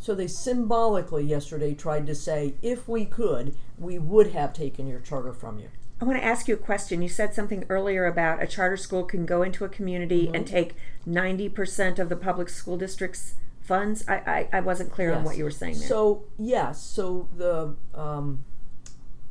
So 0.06 0.14
they 0.14 0.28
symbolically 0.28 1.24
yesterday 1.24 1.74
tried 1.74 2.06
to 2.06 2.14
say, 2.14 2.54
if 2.62 2.86
we 2.86 3.06
could, 3.06 3.56
we 3.76 3.98
would 3.98 4.28
have 4.34 4.52
taken 4.52 4.86
your 4.86 5.00
charter 5.00 5.32
from 5.32 5.58
you. 5.58 5.68
I 6.00 6.04
want 6.04 6.16
to 6.16 6.24
ask 6.24 6.46
you 6.46 6.54
a 6.54 6.58
question. 6.58 7.02
You 7.02 7.08
said 7.08 7.34
something 7.34 7.64
earlier 7.68 8.06
about 8.06 8.40
a 8.40 8.46
charter 8.46 8.76
school 8.76 9.02
can 9.02 9.26
go 9.26 9.42
into 9.42 9.64
a 9.64 9.68
community 9.68 10.26
and 10.32 10.44
Mm-hmm. 10.46 10.54
take 10.54 10.74
ninety 11.04 11.48
percent 11.48 11.98
of 11.98 12.08
the 12.08 12.14
public 12.14 12.48
school 12.48 12.76
district's 12.76 13.34
funds. 13.60 14.04
I, 14.06 14.14
I, 14.52 14.58
I 14.58 14.60
wasn't 14.60 14.92
clear 14.92 15.12
on 15.12 15.24
what 15.24 15.36
you 15.36 15.42
were 15.42 15.50
saying 15.50 15.80
there. 15.80 15.88
So 15.88 16.22
yes, 16.38 16.80
so 16.84 17.28
the 17.36 17.74
um, 17.92 18.44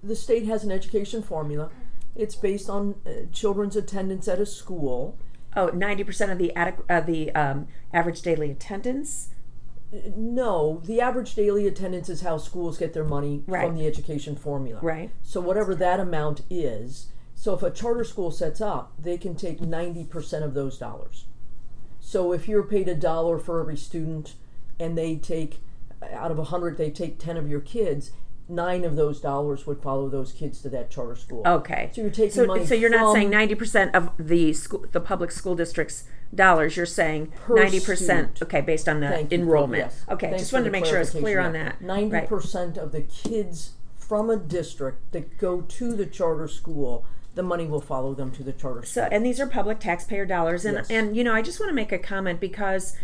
the 0.03 0.15
state 0.15 0.45
has 0.47 0.65
an 0.65 0.73
education 0.73 1.23
formula. 1.23 1.69
It's 2.17 2.35
based 2.35 2.69
on 2.69 2.95
uh, 3.07 3.31
children's 3.31 3.77
attendance 3.77 4.27
at 4.27 4.41
a 4.41 4.45
school. 4.45 5.17
oh, 5.55 5.67
90 5.69 6.03
percent 6.03 6.31
of 6.33 6.37
the 6.37 6.51
adequ- 6.53 6.83
of 6.89 7.05
the 7.05 7.33
um, 7.33 7.67
average 7.93 8.21
daily 8.21 8.51
attendance. 8.51 9.29
No, 10.15 10.81
the 10.85 10.99
average 10.99 11.35
daily 11.35 11.67
attendance 11.67 12.09
is 12.09 12.21
how 12.21 12.37
schools 12.37 12.77
get 12.77 12.93
their 12.93 13.03
money 13.05 13.43
Right. 13.47 13.67
from 13.67 13.77
the 13.77 13.87
education 13.87 14.35
formula. 14.35 14.79
Right. 14.81 15.11
So 15.23 15.39
whatever 15.39 15.73
that 15.75 15.99
amount 15.99 16.41
is, 16.49 17.07
so 17.33 17.53
if 17.53 17.63
a 17.63 17.69
charter 17.71 18.03
school 18.03 18.31
sets 18.31 18.59
up, 18.61 18.93
they 18.99 19.17
can 19.17 19.35
take 19.35 19.61
90% 19.61 20.43
of 20.43 20.53
those 20.53 20.77
dollars. 20.77 21.25
So 21.99 22.33
if 22.33 22.47
you're 22.47 22.63
paid 22.63 22.87
a 22.87 22.95
dollar 22.95 23.39
for 23.39 23.59
every 23.59 23.77
student 23.77 24.35
and 24.79 24.97
they 24.97 25.15
take 25.15 25.59
out 26.11 26.29
of 26.31 26.37
100 26.37 26.77
they 26.77 26.91
take 26.91 27.17
10 27.17 27.37
of 27.37 27.49
your 27.49 27.61
kids, 27.61 28.11
9 28.47 28.83
of 28.83 28.95
those 28.95 29.19
dollars 29.19 29.65
would 29.65 29.81
follow 29.81 30.07
those 30.09 30.31
kids 30.31 30.61
to 30.61 30.69
that 30.69 30.91
charter 30.91 31.15
school. 31.15 31.41
Okay. 31.45 31.89
So 31.93 32.01
you're 32.01 32.11
taking 32.11 32.31
So, 32.31 32.45
money 32.45 32.65
so 32.65 32.75
you're 32.75 32.89
not 32.91 33.13
saying 33.13 33.29
ninety 33.29 33.55
percent 33.55 33.95
of 33.95 34.11
the 34.19 34.53
school, 34.53 34.85
the 34.91 34.99
public 35.01 35.31
school 35.31 35.55
district's 35.55 36.03
dollars. 36.33 36.77
You're 36.77 36.85
saying 36.85 37.31
ninety 37.49 37.79
percent. 37.79 38.41
Okay, 38.43 38.61
based 38.61 38.87
on 38.87 38.99
the 38.99 39.07
Thank 39.09 39.31
you 39.31 39.39
enrollment. 39.39 39.83
yes. 39.85 40.05
Okay, 40.09 40.27
Thanks 40.27 40.43
just 40.43 40.53
wanted 40.53 40.65
to 40.65 40.71
make 40.71 40.85
sure 40.85 40.97
I 40.97 40.99
was 40.99 41.09
clear 41.11 41.39
on 41.39 41.53
that. 41.53 41.81
Ninety 41.81 42.11
Right. 42.13 42.27
percent 42.29 42.77
of 42.77 42.91
the 42.91 43.01
kids 43.01 43.71
from 43.97 44.29
a 44.29 44.37
district 44.37 45.11
that 45.13 45.37
go 45.39 45.61
to 45.61 45.93
the 45.93 46.05
charter 46.05 46.47
school, 46.47 47.03
the 47.33 47.41
money 47.41 47.65
will 47.65 47.81
follow 47.81 48.13
them 48.13 48.29
to 48.31 48.43
the 48.43 48.53
charter 48.53 48.83
school. 48.85 49.03
So, 49.05 49.09
and 49.11 49.25
these 49.25 49.39
are 49.39 49.47
public 49.47 49.79
taxpayer 49.79 50.25
dollars, 50.27 50.65
and 50.65 50.75
Yes. 50.77 50.91
and 50.91 51.17
you 51.17 51.23
know, 51.23 51.33
I 51.33 51.41
just 51.41 51.59
want 51.59 51.71
to 51.71 51.75
make 51.75 51.91
a 51.91 51.97
comment 51.97 52.39
because, 52.39 52.95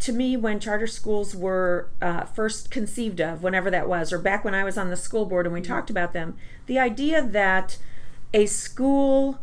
to 0.00 0.12
me, 0.12 0.36
when 0.36 0.60
charter 0.60 0.86
schools 0.86 1.34
were 1.34 1.90
uh, 2.00 2.24
first 2.24 2.70
conceived 2.70 3.20
of, 3.20 3.42
whenever 3.42 3.70
that 3.70 3.88
was, 3.88 4.12
or 4.12 4.18
back 4.18 4.44
when 4.44 4.54
I 4.54 4.64
was 4.64 4.78
on 4.78 4.90
the 4.90 4.96
school 4.96 5.26
board 5.26 5.46
and 5.46 5.52
we 5.52 5.60
Mm-hmm. 5.60 5.72
talked 5.72 5.90
about 5.90 6.12
them, 6.12 6.36
the 6.66 6.78
idea 6.78 7.22
that 7.22 7.78
a 8.32 8.46
school 8.46 9.40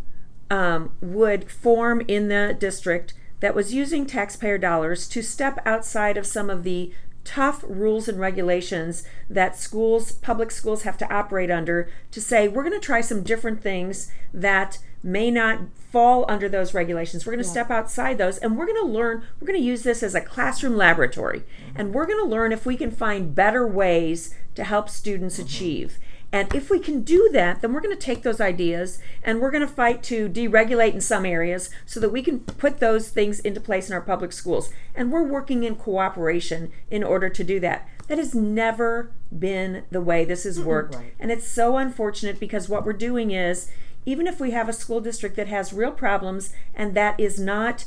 um, 0.49 0.93
would 1.01 1.51
form 1.51 2.01
in 2.07 2.27
the 2.29 2.55
district 2.57 3.13
that 3.39 3.55
was 3.55 3.73
using 3.73 4.05
taxpayer 4.05 4.57
dollars 4.57 5.07
to 5.09 5.21
step 5.21 5.59
outside 5.65 6.17
of 6.17 6.25
some 6.25 6.49
of 6.49 6.63
the 6.63 6.93
tough 7.25 7.63
rules 7.67 8.07
and 8.07 8.19
regulations 8.19 9.03
that 9.29 9.57
schools, 9.57 10.13
public 10.13 10.51
schools, 10.51 10.83
have 10.83 10.97
to 10.97 11.13
operate 11.13 11.51
under 11.51 11.89
to 12.11 12.21
say, 12.21 12.47
we're 12.47 12.63
going 12.63 12.79
to 12.79 12.85
try 12.85 13.01
some 13.01 13.23
different 13.23 13.61
things 13.61 14.11
that 14.33 14.77
may 15.05 15.29
not 15.29 15.59
fall 15.77 16.25
under 16.27 16.49
those 16.49 16.73
regulations. 16.73 17.25
We're 17.25 17.33
going 17.33 17.43
to 17.43 17.49
step 17.49 17.69
outside 17.69 18.17
those 18.17 18.39
and 18.39 18.57
we're 18.57 18.65
going 18.65 18.83
to 18.83 18.91
learn, 18.91 19.23
we're 19.39 19.47
going 19.47 19.59
to 19.59 19.65
use 19.65 19.83
this 19.83 20.01
as 20.01 20.15
a 20.15 20.19
classroom 20.19 20.75
laboratory. 20.75 21.39
Mm-hmm. 21.39 21.79
And 21.79 21.93
we're 21.93 22.07
going 22.07 22.23
to 22.23 22.29
learn 22.29 22.51
if 22.51 22.65
we 22.65 22.75
can 22.75 22.89
find 22.89 23.35
better 23.35 23.67
ways 23.67 24.33
to 24.55 24.63
help 24.63 24.89
students 24.89 25.35
mm-hmm. 25.35 25.45
achieve. 25.45 25.99
And 26.31 26.53
if 26.53 26.69
we 26.69 26.79
can 26.79 27.03
do 27.03 27.29
that, 27.33 27.61
then 27.61 27.71
we're 27.71 27.81
going 27.81 27.95
to 27.95 28.01
take 28.01 28.23
those 28.23 28.41
ideas 28.41 28.99
and 29.23 29.39
we're 29.39 29.51
going 29.51 29.65
to 29.65 29.73
fight 29.73 30.03
to 30.03 30.27
deregulate 30.27 30.93
in 30.93 31.01
some 31.01 31.23
areas 31.23 31.69
so 31.85 31.99
that 31.99 32.09
we 32.09 32.23
can 32.23 32.39
put 32.39 32.79
those 32.79 33.09
things 33.09 33.39
into 33.39 33.61
place 33.61 33.87
in 33.87 33.93
our 33.93 34.01
public 34.01 34.33
schools. 34.33 34.73
And 34.95 35.11
we're 35.11 35.23
working 35.23 35.63
in 35.63 35.75
cooperation 35.75 36.71
in 36.89 37.03
order 37.03 37.29
to 37.29 37.43
do 37.43 37.59
that. 37.61 37.87
That 38.07 38.17
has 38.17 38.35
never 38.35 39.11
been 39.37 39.83
the 39.91 40.01
way 40.01 40.25
this 40.25 40.43
has 40.43 40.59
worked. 40.59 40.95
Right. 40.95 41.13
And 41.19 41.31
it's 41.31 41.47
so 41.47 41.77
unfortunate 41.77 42.39
because 42.39 42.67
what 42.67 42.85
we're 42.85 42.93
doing 42.93 43.31
is, 43.31 43.71
even 44.05 44.27
if 44.27 44.39
we 44.39 44.51
have 44.51 44.69
a 44.69 44.73
school 44.73 45.01
district 45.01 45.35
that 45.35 45.47
has 45.47 45.73
real 45.73 45.91
problems 45.91 46.53
and 46.73 46.93
that 46.93 47.19
is 47.19 47.39
not 47.39 47.85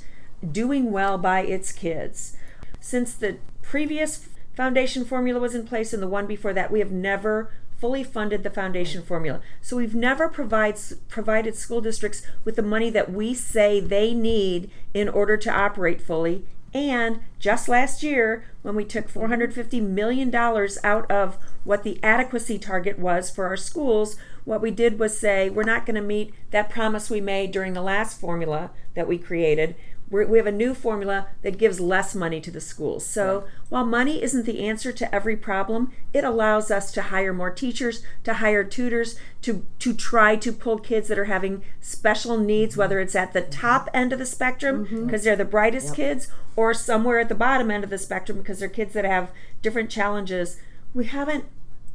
doing 0.50 0.90
well 0.90 1.18
by 1.18 1.40
its 1.40 1.72
kids, 1.72 2.36
since 2.80 3.14
the 3.14 3.38
previous 3.62 4.28
foundation 4.54 5.04
formula 5.04 5.38
was 5.38 5.54
in 5.54 5.66
place 5.66 5.92
and 5.92 6.02
the 6.02 6.08
one 6.08 6.26
before 6.26 6.52
that, 6.52 6.70
we 6.70 6.80
have 6.80 6.90
never 6.90 7.52
fully 7.78 8.02
funded 8.02 8.42
the 8.42 8.50
foundation 8.50 9.02
formula. 9.02 9.40
So 9.62 9.76
we've 9.76 9.94
never 9.94 10.28
provides, 10.28 10.94
provided 11.08 11.54
school 11.54 11.80
districts 11.80 12.22
with 12.44 12.56
the 12.56 12.62
money 12.62 12.90
that 12.90 13.12
we 13.12 13.34
say 13.34 13.78
they 13.78 14.14
need 14.14 14.70
in 14.92 15.08
order 15.08 15.36
to 15.36 15.50
operate 15.52 16.00
fully 16.00 16.44
And 16.74 17.20
just 17.38 17.68
last 17.68 18.02
year, 18.02 18.44
when 18.62 18.74
we 18.74 18.84
took 18.84 19.10
$450 19.10 19.82
million 19.82 20.34
out 20.34 21.10
of 21.10 21.38
what 21.64 21.82
the 21.82 21.98
adequacy 22.02 22.58
target 22.58 22.98
was 22.98 23.30
for 23.30 23.46
our 23.46 23.56
schools, 23.56 24.16
what 24.48 24.62
we 24.62 24.70
did 24.70 24.98
was 24.98 25.16
say 25.16 25.50
we're 25.50 25.62
not 25.62 25.84
going 25.84 25.94
to 25.94 26.00
meet 26.00 26.32
that 26.52 26.70
promise 26.70 27.10
we 27.10 27.20
made 27.20 27.52
during 27.52 27.74
the 27.74 27.82
last 27.82 28.18
formula 28.18 28.70
that 28.94 29.06
we 29.06 29.18
created. 29.18 29.74
We're, 30.08 30.26
we 30.26 30.38
have 30.38 30.46
a 30.46 30.52
new 30.52 30.72
formula 30.72 31.26
that 31.42 31.58
gives 31.58 31.80
less 31.80 32.14
money 32.14 32.40
to 32.40 32.50
the 32.50 32.62
schools. 32.62 33.04
So 33.04 33.44
while 33.68 33.84
money 33.84 34.22
isn't 34.22 34.46
the 34.46 34.66
answer 34.66 34.90
to 34.90 35.14
every 35.14 35.36
problem, 35.36 35.92
it 36.14 36.24
allows 36.24 36.70
us 36.70 36.90
to 36.92 37.02
hire 37.02 37.34
more 37.34 37.50
teachers, 37.50 38.02
to 38.24 38.34
hire 38.34 38.64
tutors, 38.64 39.20
to 39.42 39.66
to 39.80 39.92
try 39.92 40.34
to 40.36 40.50
pull 40.50 40.78
kids 40.78 41.08
that 41.08 41.18
are 41.18 41.26
having 41.26 41.62
special 41.82 42.38
needs, 42.38 42.72
mm-hmm. 42.72 42.80
whether 42.80 43.00
it's 43.00 43.14
at 43.14 43.34
the 43.34 43.42
mm-hmm. 43.42 43.50
top 43.50 43.90
end 43.92 44.14
of 44.14 44.18
the 44.18 44.24
spectrum 44.24 44.86
mm-hmm. 44.86 45.04
because 45.04 45.24
they're 45.24 45.36
the 45.36 45.44
brightest 45.44 45.94
kids, 45.94 46.32
or 46.56 46.72
somewhere 46.72 47.18
at 47.18 47.28
the 47.28 47.34
bottom 47.34 47.70
end 47.70 47.84
of 47.84 47.90
the 47.90 47.98
spectrum 47.98 48.38
because 48.38 48.60
they're 48.60 48.70
kids 48.70 48.94
that 48.94 49.04
have 49.04 49.30
different 49.60 49.90
challenges. 49.90 50.58
We 50.94 51.04
haven't 51.04 51.44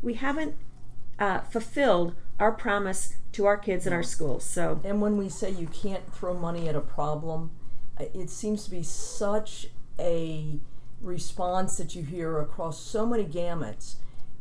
we 0.04 0.14
haven't 0.14 0.54
uh, 1.18 1.40
fulfilled 1.40 2.14
our 2.40 2.52
promise 2.52 3.16
to 3.34 3.46
our 3.46 3.58
kids 3.58 3.88
in 3.88 3.94
our 3.94 4.04
schools. 4.04 4.44
So 4.44 4.80
And 4.84 5.02
when 5.02 5.18
we 5.18 5.30
say 5.30 5.50
you 5.52 5.68
can't 5.68 6.14
throw 6.14 6.34
money 6.34 6.68
at 6.68 6.76
a 6.76 6.82
problem, 6.82 7.52
uh, 8.00 8.06
it 8.14 8.30
seems 8.30 8.66
to 8.66 8.72
be 8.72 8.84
such 8.84 9.68
a 10.00 10.60
response 11.02 11.78
that 11.78 11.96
you 11.96 12.04
hear 12.04 12.40
across 12.40 12.82
so 12.82 13.06
many 13.06 13.26
gamuts. 13.26 13.96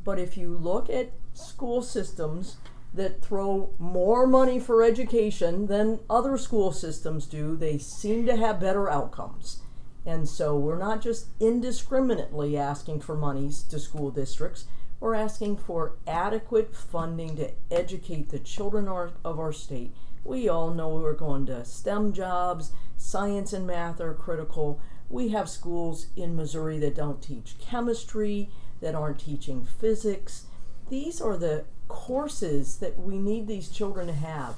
But 0.04 0.18
if 0.18 0.36
you 0.36 0.56
look 0.56 0.90
at 0.90 1.12
school 1.34 1.82
systems 1.82 2.56
that 2.94 3.22
throw 3.22 3.70
more 3.78 4.26
money 4.26 4.60
for 4.60 4.82
education 4.82 5.66
than 5.66 6.00
other 6.10 6.36
school 6.36 6.72
systems 6.72 7.26
do, 7.26 7.56
they 7.56 7.78
seem 7.78 8.26
to 8.26 8.36
have 8.36 8.60
better 8.60 8.90
outcomes. 8.90 9.62
And 10.04 10.28
so 10.28 10.56
we're 10.56 10.78
not 10.78 11.00
just 11.00 11.28
indiscriminately 11.40 12.56
asking 12.56 13.00
for 13.00 13.16
monies 13.16 13.62
to 13.64 13.78
school 13.78 14.10
districts. 14.10 14.66
We're 15.02 15.16
asking 15.16 15.56
for 15.56 15.96
adequate 16.06 16.76
funding 16.76 17.34
to 17.34 17.50
educate 17.72 18.28
the 18.28 18.38
children 18.38 18.86
of 18.86 19.40
our 19.40 19.52
state. 19.52 19.92
We 20.22 20.48
all 20.48 20.72
know 20.72 20.90
we're 20.90 21.14
going 21.14 21.44
to 21.46 21.64
STEM 21.64 22.12
jobs, 22.12 22.70
science 22.96 23.52
and 23.52 23.66
math 23.66 24.00
are 24.00 24.14
critical. 24.14 24.80
We 25.10 25.30
have 25.30 25.50
schools 25.50 26.06
in 26.14 26.36
Missouri 26.36 26.78
that 26.78 26.94
don't 26.94 27.20
teach 27.20 27.56
chemistry, 27.58 28.50
that 28.80 28.94
aren't 28.94 29.18
teaching 29.18 29.64
physics. 29.64 30.44
These 30.88 31.20
are 31.20 31.36
the 31.36 31.64
courses 31.88 32.76
that 32.76 32.96
we 32.96 33.18
need 33.18 33.48
these 33.48 33.70
children 33.70 34.06
to 34.06 34.12
have. 34.12 34.54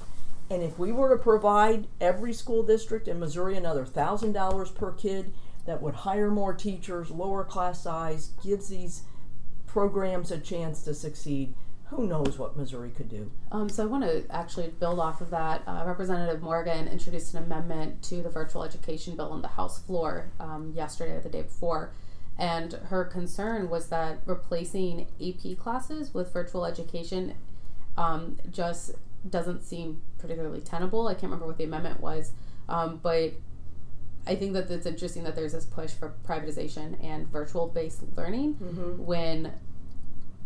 And 0.51 0.61
if 0.61 0.77
we 0.77 0.91
were 0.91 1.09
to 1.09 1.23
provide 1.23 1.87
every 1.99 2.33
school 2.33 2.61
district 2.61 3.07
in 3.07 3.19
Missouri 3.19 3.57
another 3.57 3.83
thousand 3.83 4.33
dollars 4.33 4.69
per 4.69 4.91
kid, 4.91 5.33
that 5.65 5.81
would 5.81 5.95
hire 5.95 6.29
more 6.29 6.53
teachers, 6.53 7.09
lower 7.09 7.43
class 7.43 7.81
size, 7.81 8.29
gives 8.43 8.67
these 8.67 9.01
programs 9.75 10.31
a 10.31 10.37
chance 10.37 10.83
to 10.83 10.93
succeed. 10.93 11.53
Who 11.89 12.07
knows 12.07 12.39
what 12.39 12.55
Missouri 12.55 12.91
could 12.91 13.09
do? 13.09 13.29
Um, 13.51 13.67
so 13.67 13.83
I 13.83 13.87
want 13.87 14.05
to 14.05 14.23
actually 14.29 14.69
build 14.69 14.99
off 14.99 15.19
of 15.19 15.31
that. 15.31 15.63
Uh, 15.67 15.83
Representative 15.85 16.41
Morgan 16.41 16.87
introduced 16.87 17.33
an 17.33 17.43
amendment 17.43 18.01
to 18.03 18.21
the 18.21 18.29
virtual 18.29 18.63
education 18.63 19.17
bill 19.17 19.33
on 19.33 19.41
the 19.41 19.49
House 19.49 19.79
floor 19.79 20.31
um, 20.39 20.71
yesterday 20.73 21.11
or 21.11 21.19
the 21.19 21.27
day 21.27 21.41
before. 21.41 21.91
And 22.37 22.71
her 22.87 23.03
concern 23.03 23.69
was 23.69 23.89
that 23.89 24.19
replacing 24.25 25.07
AP 25.21 25.57
classes 25.57 26.13
with 26.13 26.31
virtual 26.31 26.65
education 26.65 27.33
um, 27.97 28.37
just 28.49 28.91
doesn't 29.29 29.61
seem 29.61 30.01
particularly 30.19 30.61
tenable. 30.61 31.09
I 31.09 31.15
can't 31.15 31.23
remember 31.23 31.47
what 31.47 31.57
the 31.57 31.65
amendment 31.65 31.99
was, 31.99 32.31
um, 32.69 33.01
but 33.03 33.33
I 34.27 34.35
think 34.35 34.53
that 34.53 34.71
it's 34.71 34.85
interesting 34.85 35.23
that 35.23 35.35
there's 35.35 35.51
this 35.51 35.65
push 35.65 35.91
for 35.91 36.13
privatization 36.27 37.03
and 37.03 37.27
virtual 37.27 37.67
based 37.67 38.01
learning 38.15 38.53
when 39.05 39.53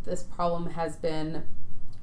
this 0.05 0.23
problem 0.23 0.71
has 0.71 0.95
been 0.95 1.43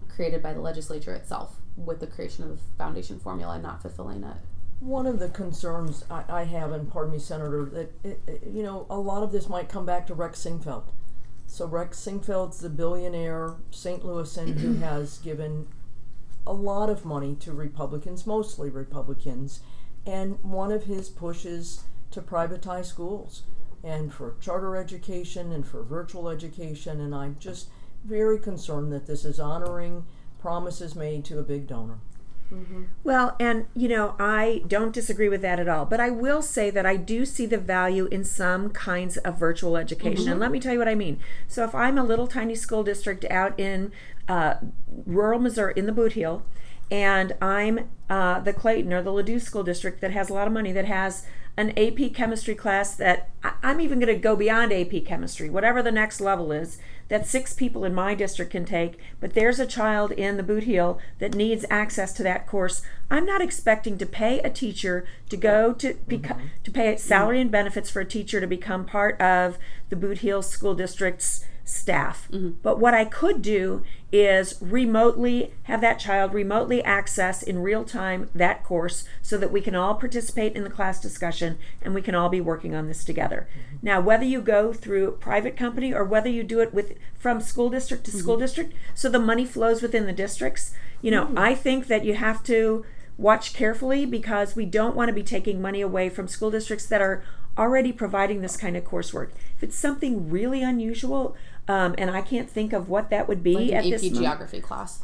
created 0.09 0.43
by 0.43 0.53
the 0.53 0.61
legislature 0.61 1.15
itself 1.15 1.57
with 1.77 2.01
the 2.01 2.07
creation 2.07 2.45
of 2.45 2.51
the 2.51 2.59
foundation 2.79 3.19
formula 3.19 3.55
and 3.55 3.63
not 3.63 3.83
fulfilling 3.83 4.25
it. 4.25 4.37
One 4.81 5.07
of 5.07 5.19
the 5.19 5.29
concerns 5.29 6.05
I, 6.11 6.25
I 6.29 6.45
have, 6.45 6.73
and 6.73 6.91
pardon 6.91 7.13
me, 7.13 7.19
Senator, 7.19 7.65
that 7.67 7.93
it, 8.05 8.21
it- 8.27 8.43
you 8.47 8.63
know 8.63 8.87
a 8.91 8.99
lot 8.99 9.23
of 9.23 9.33
this 9.33 9.49
might 9.49 9.69
come 9.69 9.87
back 9.87 10.07
to 10.07 10.15
Rex 10.15 10.43
Sinquefield. 10.45 10.85
So 11.47 11.67
Rex 11.67 11.99
Sinquefield's 12.05 12.59
the 12.61 12.69
billionaire 12.69 13.55
St. 13.71 14.03
Louisan 14.03 14.59
who 14.59 14.75
has 14.81 15.19
given 15.19 15.69
a 16.47 16.53
lot 16.53 16.89
of 16.91 17.05
money 17.05 17.35
to 17.41 17.53
Republicans, 17.53 18.27
mostly 18.27 18.69
Republicans, 18.71 19.61
and 20.07 20.39
one 20.43 20.71
of 20.71 20.85
his 20.85 21.09
pushes 21.09 21.83
to 22.11 22.23
privatize 22.23 22.87
schools 22.87 23.43
and 23.83 24.13
for 24.13 24.35
charter 24.41 24.77
education 24.77 25.53
and 25.53 25.67
for 25.67 25.83
virtual 25.83 26.29
education. 26.29 27.01
And 27.01 27.15
I'm 27.15 27.37
just 27.41 27.69
very 28.07 28.39
concerned 28.39 28.93
that 28.93 29.07
this 29.07 29.25
is 29.25 29.41
honoring 29.41 30.05
promises 30.41 30.95
made 30.95 31.25
to 31.27 31.39
a 31.39 31.43
big 31.43 31.67
donor. 31.67 31.99
Well, 33.03 33.35
and 33.41 33.67
you 33.75 33.89
know, 33.89 34.15
I 34.21 34.63
don't 34.69 34.93
disagree 34.93 35.29
with 35.29 35.43
that 35.43 35.59
at 35.59 35.69
all, 35.69 35.85
but 35.85 35.99
I 35.99 36.11
will 36.11 36.43
say 36.43 36.71
that 36.71 36.87
I 36.87 36.97
do 36.97 37.25
see 37.25 37.45
the 37.45 37.59
value 37.59 38.07
in 38.07 38.23
some 38.23 38.71
kinds 38.71 39.17
of 39.19 39.39
virtual 39.39 39.77
education. 39.77 40.29
And 40.29 40.39
let 40.39 40.53
me 40.53 40.61
tell 40.61 40.73
you 40.73 40.79
what 40.79 40.89
I 40.89 40.95
mean. 40.95 41.19
So, 41.49 41.65
if 41.65 41.75
I'm 41.75 41.99
a 41.99 42.05
little 42.05 42.29
tiny 42.29 42.55
school 42.55 42.85
district 42.85 43.25
out 43.25 43.59
in 43.59 43.91
uh, 44.29 44.57
rural 45.07 45.41
Missouri, 45.41 45.73
in 45.77 45.87
the 45.87 45.93
Boot 45.93 46.13
Heel, 46.13 46.45
and 46.91 47.33
I'm 47.43 47.89
uh, 48.09 48.41
the 48.41 48.53
Clayton 48.53 48.93
or 48.93 49.03
the 49.03 49.11
Ladue 49.11 49.41
School 49.41 49.65
District 49.65 50.01
that 50.01 50.13
has 50.13 50.31
a 50.31 50.35
lot 50.35 50.47
of 50.47 50.53
money, 50.53 50.71
that 50.71 50.85
has 50.85 51.27
an 51.57 51.77
AP 51.79 52.13
chemistry 52.13 52.55
class 52.55 52.95
that 52.95 53.31
I'm 53.63 53.81
even 53.81 53.99
going 53.99 54.15
to 54.15 54.21
go 54.21 54.37
beyond 54.37 54.73
AP 54.73 55.05
chemistry, 55.07 55.49
whatever 55.49 55.83
the 55.83 55.91
next 55.91 56.21
level 56.21 56.53
is, 56.53 56.79
that 57.09 57.27
six 57.27 57.55
people 57.55 57.85
in 57.85 57.95
my 57.95 58.15
district 58.15 58.51
can 58.51 58.65
take, 58.65 58.99
but 59.21 59.35
there's 59.35 59.59
a 59.59 59.67
child 59.67 60.13
in 60.13 60.37
the 60.37 60.43
boot 60.43 60.65
heel 60.65 60.99
that 61.19 61.35
needs 61.35 61.65
access 61.71 62.13
to 62.15 62.23
that 62.23 62.47
course. 62.47 62.83
I'm 63.11 63.25
not 63.25 63.41
expecting 63.41 63.97
to 63.99 64.07
pay 64.07 64.41
a 64.41 64.51
teacher 64.51 65.07
to 65.31 65.37
go 65.37 65.73
to 65.75 65.95
mm-hmm. 65.95 66.15
beco- 66.15 66.41
to 66.65 66.71
pay 66.71 66.97
salary 66.97 67.41
and 67.41 67.51
benefits 67.51 67.89
for 67.89 68.01
a 68.01 68.07
teacher 68.07 68.41
to 68.41 68.47
become 68.47 68.85
part 68.85 69.19
of 69.21 69.57
the 69.89 69.97
boot 69.97 70.19
heel 70.19 70.43
school 70.43 70.75
district's 70.75 71.45
staff. 71.67 72.29
Mm-hmm. 72.31 72.53
But 72.63 72.79
what 72.79 72.95
I 72.95 73.05
could 73.05 73.43
do 73.43 73.83
is 74.13 74.57
remotely 74.61 75.53
have 75.65 75.81
that 75.81 75.99
child 75.99 76.33
remotely 76.33 76.83
access 76.83 77.43
in 77.43 77.59
real 77.59 77.85
time 77.85 78.31
that 78.35 78.63
course 78.63 79.05
so 79.21 79.37
that 79.37 79.51
we 79.51 79.61
can 79.61 79.75
all 79.75 79.97
participate 79.97 80.55
in 80.55 80.63
the 80.63 80.71
class 80.71 81.01
discussion 81.01 81.59
and 81.83 81.93
we 81.93 82.01
can 82.01 82.15
all 82.15 82.29
be 82.29 82.41
working 82.41 82.75
on 82.75 82.87
this 82.87 83.05
together. 83.05 83.49
Mm-hmm. 83.51 83.77
Now, 83.83 84.01
whether 84.01 84.25
you 84.25 84.41
go 84.41 84.73
through 84.73 85.19
private 85.21 85.57
company 85.57 85.93
or 85.93 86.05
whether 86.05 86.31
you 86.31 86.45
do 86.45 86.61
it 86.61 86.73
with 86.73 86.95
from 87.19 87.41
school 87.41 87.69
district 87.69 88.05
to 88.05 88.13
school 88.13 88.35
mm-hmm. 88.35 88.45
district 88.45 88.75
so 88.95 89.09
the 89.09 89.19
money 89.19 89.45
flows 89.45 89.83
within 89.83 90.07
the 90.07 90.13
districts, 90.13 90.73
you 91.03 91.11
know, 91.11 91.33
I 91.37 91.57
think 91.57 91.89
that 91.89 92.05
you 92.05 92.15
have 92.15 92.45
to 92.45 92.87
watch 93.19 93.55
carefully 93.55 94.07
because 94.07 94.55
we 94.55 94.67
don't 94.67 94.95
want 94.95 95.09
to 95.09 95.15
be 95.15 95.25
taking 95.25 95.61
money 95.61 95.81
away 95.81 96.11
from 96.11 96.29
school 96.29 96.51
districts 96.51 96.87
that 96.87 97.01
are 97.01 97.25
already 97.59 97.93
providing 97.93 98.41
this 98.41 98.57
kind 98.57 98.77
of 98.77 98.85
coursework. 98.85 99.31
If 99.57 99.63
it's 99.63 99.77
something 99.77 100.31
really 100.31 100.63
unusual, 100.63 101.37
um, 101.69 101.95
and 101.99 102.11
I 102.11 102.23
can't 102.23 102.49
think 102.49 102.73
of 102.73 102.89
what 102.89 103.11
that 103.11 103.29
would 103.29 103.43
be 103.43 103.55
Like 103.55 103.73
at 103.73 103.85
an 103.85 103.91
this 103.91 104.03
AP 104.05 104.13
moment. 104.13 104.23
geography 104.25 104.61
class. 104.61 105.01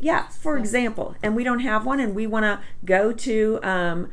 Yeah, 0.00 0.28
for 0.28 0.58
example, 0.58 1.14
and 1.22 1.36
we 1.36 1.44
don't 1.44 1.60
have 1.60 1.86
one, 1.86 2.00
and 2.00 2.14
we 2.14 2.26
want 2.26 2.44
to 2.44 2.60
go 2.84 3.12
to 3.12 3.60
um, 3.62 4.10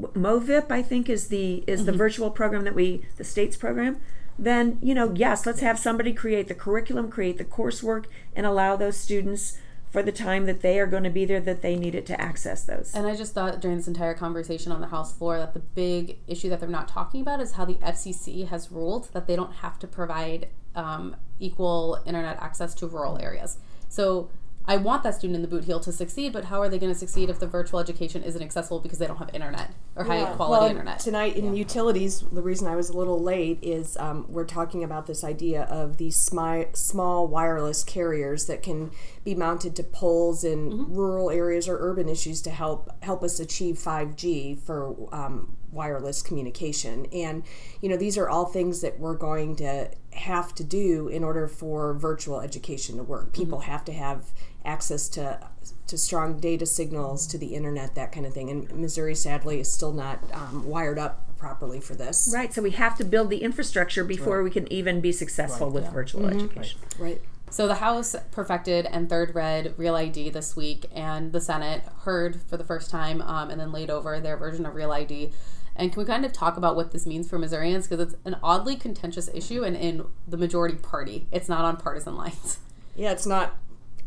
MoVIP. 0.00 0.70
I 0.70 0.82
think 0.82 1.08
is 1.08 1.28
the 1.28 1.64
is 1.66 1.84
the 1.84 1.92
virtual 1.92 2.30
program 2.30 2.64
that 2.64 2.74
we 2.74 3.02
the 3.16 3.24
state's 3.24 3.56
program. 3.56 4.00
Then 4.38 4.78
you 4.82 4.94
know, 4.94 5.12
yes, 5.14 5.44
let's 5.44 5.60
have 5.60 5.78
somebody 5.78 6.12
create 6.12 6.48
the 6.48 6.54
curriculum, 6.54 7.10
create 7.10 7.36
the 7.38 7.44
coursework, 7.44 8.06
and 8.34 8.46
allow 8.46 8.76
those 8.76 8.96
students 8.96 9.58
for 9.90 10.02
the 10.02 10.12
time 10.12 10.46
that 10.46 10.62
they 10.62 10.80
are 10.80 10.86
going 10.86 11.02
to 11.04 11.10
be 11.10 11.26
there 11.26 11.40
that 11.40 11.60
they 11.60 11.76
need 11.76 11.94
it 11.94 12.06
to 12.06 12.18
access 12.18 12.64
those. 12.64 12.94
And 12.94 13.06
I 13.06 13.14
just 13.14 13.34
thought 13.34 13.60
during 13.60 13.76
this 13.76 13.86
entire 13.86 14.14
conversation 14.14 14.72
on 14.72 14.80
the 14.80 14.86
House 14.86 15.12
floor 15.14 15.38
that 15.38 15.52
the 15.52 15.60
big 15.60 16.16
issue 16.26 16.48
that 16.48 16.60
they're 16.60 16.68
not 16.70 16.88
talking 16.88 17.20
about 17.20 17.40
is 17.42 17.52
how 17.52 17.66
the 17.66 17.74
FCC 17.74 18.48
has 18.48 18.72
ruled 18.72 19.10
that 19.12 19.26
they 19.26 19.36
don't 19.36 19.56
have 19.56 19.78
to 19.80 19.86
provide 19.86 20.48
um, 20.74 21.16
equal 21.38 22.00
internet 22.06 22.38
access 22.40 22.74
to 22.74 22.86
rural 22.86 23.18
areas. 23.20 23.58
So 23.88 24.30
I 24.64 24.76
want 24.76 25.02
that 25.02 25.14
student 25.16 25.34
in 25.34 25.42
the 25.42 25.48
boot 25.48 25.64
heel 25.64 25.80
to 25.80 25.90
succeed, 25.90 26.32
but 26.32 26.44
how 26.44 26.60
are 26.60 26.68
they 26.68 26.78
going 26.78 26.92
to 26.92 26.98
succeed 26.98 27.28
if 27.28 27.40
the 27.40 27.48
virtual 27.48 27.80
education 27.80 28.22
isn't 28.22 28.40
accessible 28.40 28.78
because 28.78 28.98
they 28.98 29.08
don't 29.08 29.16
have 29.16 29.30
internet 29.34 29.72
or 29.96 30.04
high 30.04 30.24
quality 30.36 30.62
well, 30.62 30.70
internet? 30.70 31.00
Tonight 31.00 31.36
in 31.36 31.56
utilities, 31.56 32.20
the 32.20 32.42
reason 32.42 32.68
I 32.68 32.76
was 32.76 32.88
a 32.88 32.96
little 32.96 33.20
late 33.20 33.58
is 33.60 33.96
um, 33.96 34.24
we're 34.28 34.44
talking 34.44 34.84
about 34.84 35.06
this 35.06 35.24
idea 35.24 35.62
of 35.62 35.96
these 35.96 36.16
smi- 36.16 36.76
small 36.76 37.26
wireless 37.26 37.82
carriers 37.82 38.46
that 38.46 38.62
can 38.62 38.92
be 39.24 39.34
mounted 39.34 39.76
to 39.76 39.82
poles 39.82 40.42
in 40.42 40.92
rural 40.92 41.30
areas 41.30 41.68
or 41.68 41.78
urban 41.80 42.08
issues 42.08 42.42
to 42.42 42.50
help 42.50 42.90
help 43.02 43.22
us 43.22 43.38
achieve 43.38 43.76
5G 43.76 44.58
for 44.60 45.08
um, 45.14 45.56
wireless 45.70 46.22
communication. 46.22 47.06
And, 47.12 47.44
you 47.80 47.88
know, 47.88 47.96
these 47.96 48.18
are 48.18 48.28
all 48.28 48.46
things 48.46 48.80
that 48.82 48.98
we're 48.98 49.16
going 49.16 49.56
to 49.56 49.90
have 50.12 50.54
to 50.56 50.64
do 50.64 51.08
in 51.08 51.24
order 51.24 51.48
for 51.48 51.94
virtual 51.94 52.40
education 52.40 52.96
to 52.98 53.02
work. 53.02 53.32
People 53.32 53.60
have 53.60 53.84
to 53.86 53.92
have 53.92 54.32
access 54.64 55.08
to 55.10 55.40
to 55.86 55.98
strong 55.98 56.38
data 56.38 56.66
signals 56.66 57.26
to 57.26 57.38
the 57.38 57.54
internet, 57.54 57.94
that 57.94 58.12
kind 58.12 58.26
of 58.26 58.32
thing. 58.32 58.50
And 58.50 58.70
Missouri, 58.72 59.14
sadly, 59.14 59.60
is 59.60 59.70
still 59.70 59.92
not 59.92 60.18
um, 60.32 60.66
wired 60.66 60.98
up 60.98 61.36
properly 61.36 61.80
for 61.80 61.94
this. 61.94 62.32
Right, 62.34 62.52
so 62.52 62.62
we 62.62 62.70
have 62.70 62.96
to 62.98 63.04
build 63.04 63.30
the 63.30 63.38
infrastructure 63.38 64.04
before 64.04 64.42
we 64.42 64.50
can 64.50 64.72
even 64.72 65.00
be 65.00 65.12
successful 65.12 65.70
with 65.70 65.88
virtual 65.92 66.26
education. 66.26 66.80
Right. 66.98 67.20
So 67.52 67.68
the 67.68 67.74
House 67.74 68.16
perfected 68.30 68.86
and 68.86 69.10
third 69.10 69.34
read 69.34 69.74
Real 69.76 69.94
ID 69.94 70.30
this 70.30 70.56
week, 70.56 70.86
and 70.90 71.32
the 71.32 71.40
Senate 71.40 71.82
heard 72.04 72.40
for 72.40 72.56
the 72.56 72.64
first 72.64 72.90
time 72.90 73.20
um, 73.20 73.50
and 73.50 73.60
then 73.60 73.72
laid 73.72 73.90
over 73.90 74.18
their 74.20 74.38
version 74.38 74.64
of 74.64 74.74
Real 74.74 74.90
ID. 74.90 75.32
And 75.76 75.92
can 75.92 76.00
we 76.00 76.06
kind 76.06 76.24
of 76.24 76.32
talk 76.32 76.56
about 76.56 76.76
what 76.76 76.92
this 76.92 77.04
means 77.04 77.28
for 77.28 77.38
Missourians? 77.38 77.86
Because 77.86 78.08
it's 78.08 78.16
an 78.24 78.36
oddly 78.42 78.74
contentious 78.74 79.28
issue, 79.34 79.64
and 79.64 79.76
in 79.76 80.06
the 80.26 80.38
majority 80.38 80.76
party, 80.76 81.26
it's 81.30 81.46
not 81.46 81.62
on 81.62 81.76
partisan 81.76 82.16
lines. 82.16 82.58
Yeah, 82.96 83.12
it's 83.12 83.26
not 83.26 83.56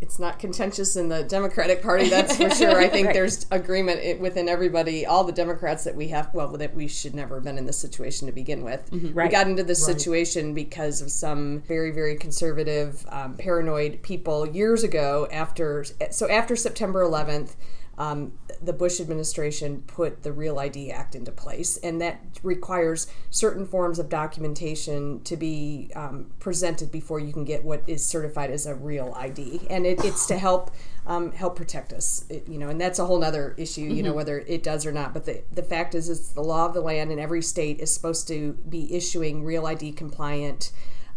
it's 0.01 0.19
not 0.19 0.39
contentious 0.39 0.95
in 0.95 1.09
the 1.09 1.23
Democratic 1.23 1.81
Party, 1.81 2.09
that's 2.09 2.35
for 2.37 2.49
sure. 2.49 2.77
I 2.79 2.87
think 2.95 3.13
there's 3.13 3.45
agreement 3.49 4.19
within 4.19 4.49
everybody, 4.49 5.05
all 5.05 5.23
the 5.23 5.31
Democrats 5.31 5.83
that 5.85 5.95
we 5.95 6.09
have, 6.09 6.33
well, 6.33 6.49
that 6.57 6.75
we 6.75 6.87
should 6.87 7.15
never 7.15 7.35
have 7.35 7.43
been 7.43 7.57
in 7.57 7.65
this 7.65 7.77
situation 7.77 8.27
to 8.27 8.33
begin 8.33 8.63
with. 8.63 8.91
We 8.91 9.09
Right. 9.11 9.31
got 9.31 9.47
into 9.47 9.63
this 9.63 9.83
situation 9.83 10.53
because 10.53 11.01
of 11.01 11.11
some 11.11 11.61
very, 11.61 11.91
very 11.91 12.15
conservative, 12.17 13.05
um, 13.09 13.35
paranoid 13.35 14.01
people 14.01 14.45
years 14.47 14.83
ago. 14.83 15.27
After 15.31 15.85
so 16.11 16.29
after 16.29 16.55
September 16.55 17.01
11th, 17.01 17.55
um, 17.97 18.33
the 18.61 18.73
Bush 18.73 18.99
administration 18.99 19.83
put 19.87 20.23
the 20.23 20.31
Real 20.31 20.59
ID 20.59 20.91
Act 20.91 21.15
into 21.15 21.31
place, 21.31 21.77
and 21.77 22.01
that 22.01 22.19
requires 22.43 23.07
certain 23.29 23.65
forms 23.65 23.99
of 23.99 24.09
documentation 24.09 25.21
to 25.23 25.37
be 25.37 25.91
um, 25.95 26.31
presented 26.39 26.91
before 26.91 27.19
you 27.19 27.31
can 27.33 27.45
get 27.45 27.63
what 27.63 27.83
is 27.87 28.05
certified 28.05 28.51
as 28.51 28.65
a 28.65 28.75
real 28.75 29.13
ID, 29.17 29.67
and 29.69 29.85
it, 29.85 30.03
it's 30.03 30.25
to 30.27 30.37
help 30.37 30.71
um, 31.07 31.31
help 31.33 31.55
protect 31.55 31.93
us, 31.93 32.25
It- 32.29 32.47
you 32.47 32.57
know, 32.57 32.67
and 32.69 32.81
that's 32.81 32.97
a 32.99 33.05
whole 33.05 33.23
other 33.23 33.53
issue, 33.57 33.81
you 33.81 34.01
know, 34.03 34.13
whether 34.13 34.39
it 34.39 34.63
does 34.63 34.85
or 34.85 34.91
not. 34.91 35.13
But 35.13 35.25
the 35.25 35.43
the 35.53 35.63
fact 35.63 35.93
is, 35.95 36.09
it's 36.09 36.29
the 36.29 36.41
law 36.41 36.65
of 36.65 36.73
the 36.73 36.81
land, 36.81 37.11
and 37.11 37.19
every 37.19 37.41
state 37.41 37.79
is 37.79 37.93
supposed 37.93 38.27
to 38.29 38.53
be 38.67 38.93
issuing 38.93 39.43
Real 39.43 39.65
ID 39.67 39.91
compliant 39.93 40.71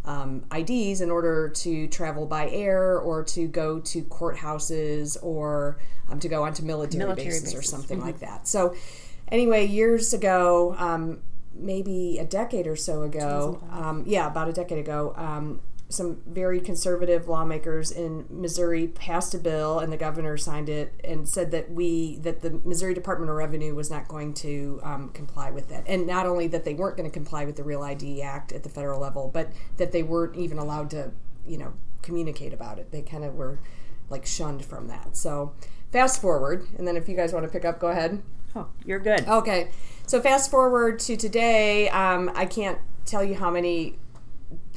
um, 0.08 0.42
IDs 0.56 1.02
in 1.02 1.10
order 1.10 1.50
to 1.50 1.86
travel 1.88 2.26
by 2.26 2.48
air 2.48 2.98
or 2.98 3.22
to 3.22 3.46
go 3.46 3.78
to 3.80 4.02
courthouses 4.04 5.18
or 5.22 5.78
um, 6.10 6.18
to 6.18 6.28
go 6.28 6.42
onto 6.44 6.64
military, 6.64 7.04
Military 7.04 7.26
bases, 7.28 7.52
or 7.52 7.58
bases. 7.58 7.70
something 7.70 8.00
like 8.00 8.20
that. 8.20 8.48
So, 8.48 8.74
anyway, 9.30 9.66
years 9.66 10.14
ago, 10.14 10.74
um, 10.78 11.20
maybe 11.54 12.18
a 12.18 12.24
decade 12.24 12.66
or 12.66 12.74
so 12.74 13.02
ago, 13.02 13.62
um, 13.70 14.04
yeah, 14.06 14.26
about 14.26 14.48
a 14.48 14.52
decade 14.52 14.78
ago, 14.78 15.12
um, 15.16 15.60
some 15.90 16.20
very 16.26 16.60
conservative 16.60 17.28
lawmakers 17.28 17.90
in 17.90 18.26
Missouri 18.28 18.88
passed 18.88 19.34
a 19.34 19.38
bill, 19.38 19.78
and 19.78 19.90
the 19.90 19.96
governor 19.96 20.36
signed 20.36 20.68
it 20.68 20.92
and 21.02 21.26
said 21.26 21.50
that 21.52 21.70
we 21.70 22.18
that 22.18 22.40
the 22.42 22.60
Missouri 22.64 22.92
Department 22.92 23.30
of 23.30 23.36
Revenue 23.36 23.74
was 23.74 23.90
not 23.90 24.06
going 24.06 24.34
to 24.34 24.80
um, 24.82 25.08
comply 25.10 25.50
with 25.50 25.68
that, 25.70 25.84
and 25.86 26.06
not 26.06 26.26
only 26.26 26.46
that 26.48 26.64
they 26.64 26.74
weren't 26.74 26.96
going 26.96 27.08
to 27.08 27.12
comply 27.12 27.44
with 27.46 27.56
the 27.56 27.64
Real 27.64 27.82
ID 27.82 28.20
Act 28.20 28.52
at 28.52 28.64
the 28.64 28.68
federal 28.68 29.00
level, 29.00 29.30
but 29.32 29.50
that 29.78 29.92
they 29.92 30.02
weren't 30.02 30.36
even 30.36 30.58
allowed 30.58 30.90
to, 30.90 31.10
you 31.46 31.56
know, 31.56 31.72
communicate 32.02 32.52
about 32.52 32.78
it. 32.78 32.90
They 32.90 33.00
kind 33.00 33.24
of 33.24 33.34
were 33.34 33.58
like 34.10 34.26
shunned 34.26 34.64
from 34.66 34.88
that. 34.88 35.16
So 35.16 35.54
fast 35.90 36.20
forward, 36.20 36.66
and 36.76 36.86
then 36.86 36.98
if 36.98 37.08
you 37.08 37.16
guys 37.16 37.32
want 37.32 37.46
to 37.46 37.52
pick 37.52 37.64
up, 37.64 37.80
go 37.80 37.88
ahead. 37.88 38.22
Oh, 38.54 38.68
you're 38.84 38.98
good. 38.98 39.26
Okay, 39.26 39.70
so 40.06 40.20
fast 40.20 40.50
forward 40.50 40.98
to 41.00 41.16
today. 41.16 41.88
Um, 41.88 42.30
I 42.34 42.44
can't 42.44 42.78
tell 43.06 43.24
you 43.24 43.36
how 43.36 43.50
many 43.50 43.98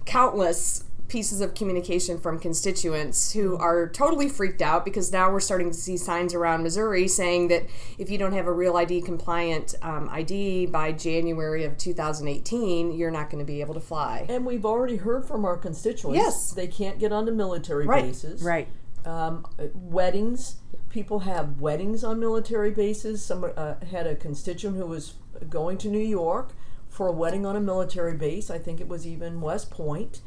countless 0.05 0.85
pieces 1.11 1.41
of 1.41 1.53
communication 1.53 2.17
from 2.17 2.39
constituents 2.39 3.33
who 3.33 3.57
are 3.57 3.89
totally 3.89 4.29
freaked 4.29 4.61
out 4.61 4.85
because 4.85 5.11
now 5.11 5.29
we're 5.29 5.41
starting 5.41 5.69
to 5.69 5.75
see 5.75 5.97
signs 5.97 6.33
around 6.33 6.63
Missouri 6.63 7.05
saying 7.05 7.49
that 7.49 7.63
if 7.97 8.09
you 8.09 8.17
don't 8.17 8.31
have 8.31 8.47
a 8.47 8.51
real 8.51 8.77
ID 8.77 9.01
compliant 9.01 9.75
um, 9.81 10.07
ID 10.09 10.67
by 10.67 10.93
January 10.93 11.65
of 11.65 11.77
2018, 11.77 12.93
you're 12.93 13.11
not 13.11 13.29
going 13.29 13.45
to 13.45 13.45
be 13.45 13.59
able 13.59 13.73
to 13.73 13.81
fly. 13.81 14.25
And 14.29 14.45
we've 14.45 14.65
already 14.65 14.95
heard 14.95 15.25
from 15.25 15.43
our 15.43 15.57
constituents. 15.57 16.15
Yes. 16.15 16.51
They 16.53 16.67
can't 16.67 16.97
get 16.97 17.11
onto 17.11 17.33
military 17.33 17.85
Right. 17.85 18.05
bases. 18.05 18.41
Right. 18.41 18.69
Um, 19.03 19.45
weddings. 19.73 20.55
People 20.89 21.19
have 21.19 21.59
weddings 21.59 22.05
on 22.05 22.21
military 22.21 22.71
bases. 22.71 23.21
Some 23.21 23.51
uh, 23.57 23.75
had 23.91 24.07
a 24.07 24.15
constituent 24.15 24.77
who 24.77 24.85
was 24.85 25.15
going 25.49 25.77
to 25.79 25.89
New 25.89 25.99
York 25.99 26.53
for 26.87 27.07
a 27.07 27.11
wedding 27.11 27.45
on 27.45 27.57
a 27.57 27.61
military 27.61 28.15
base. 28.15 28.49
I 28.49 28.59
think 28.59 28.79
it 28.79 28.87
was 28.87 29.05
even 29.05 29.41
West 29.41 29.69
Point. 29.71 30.21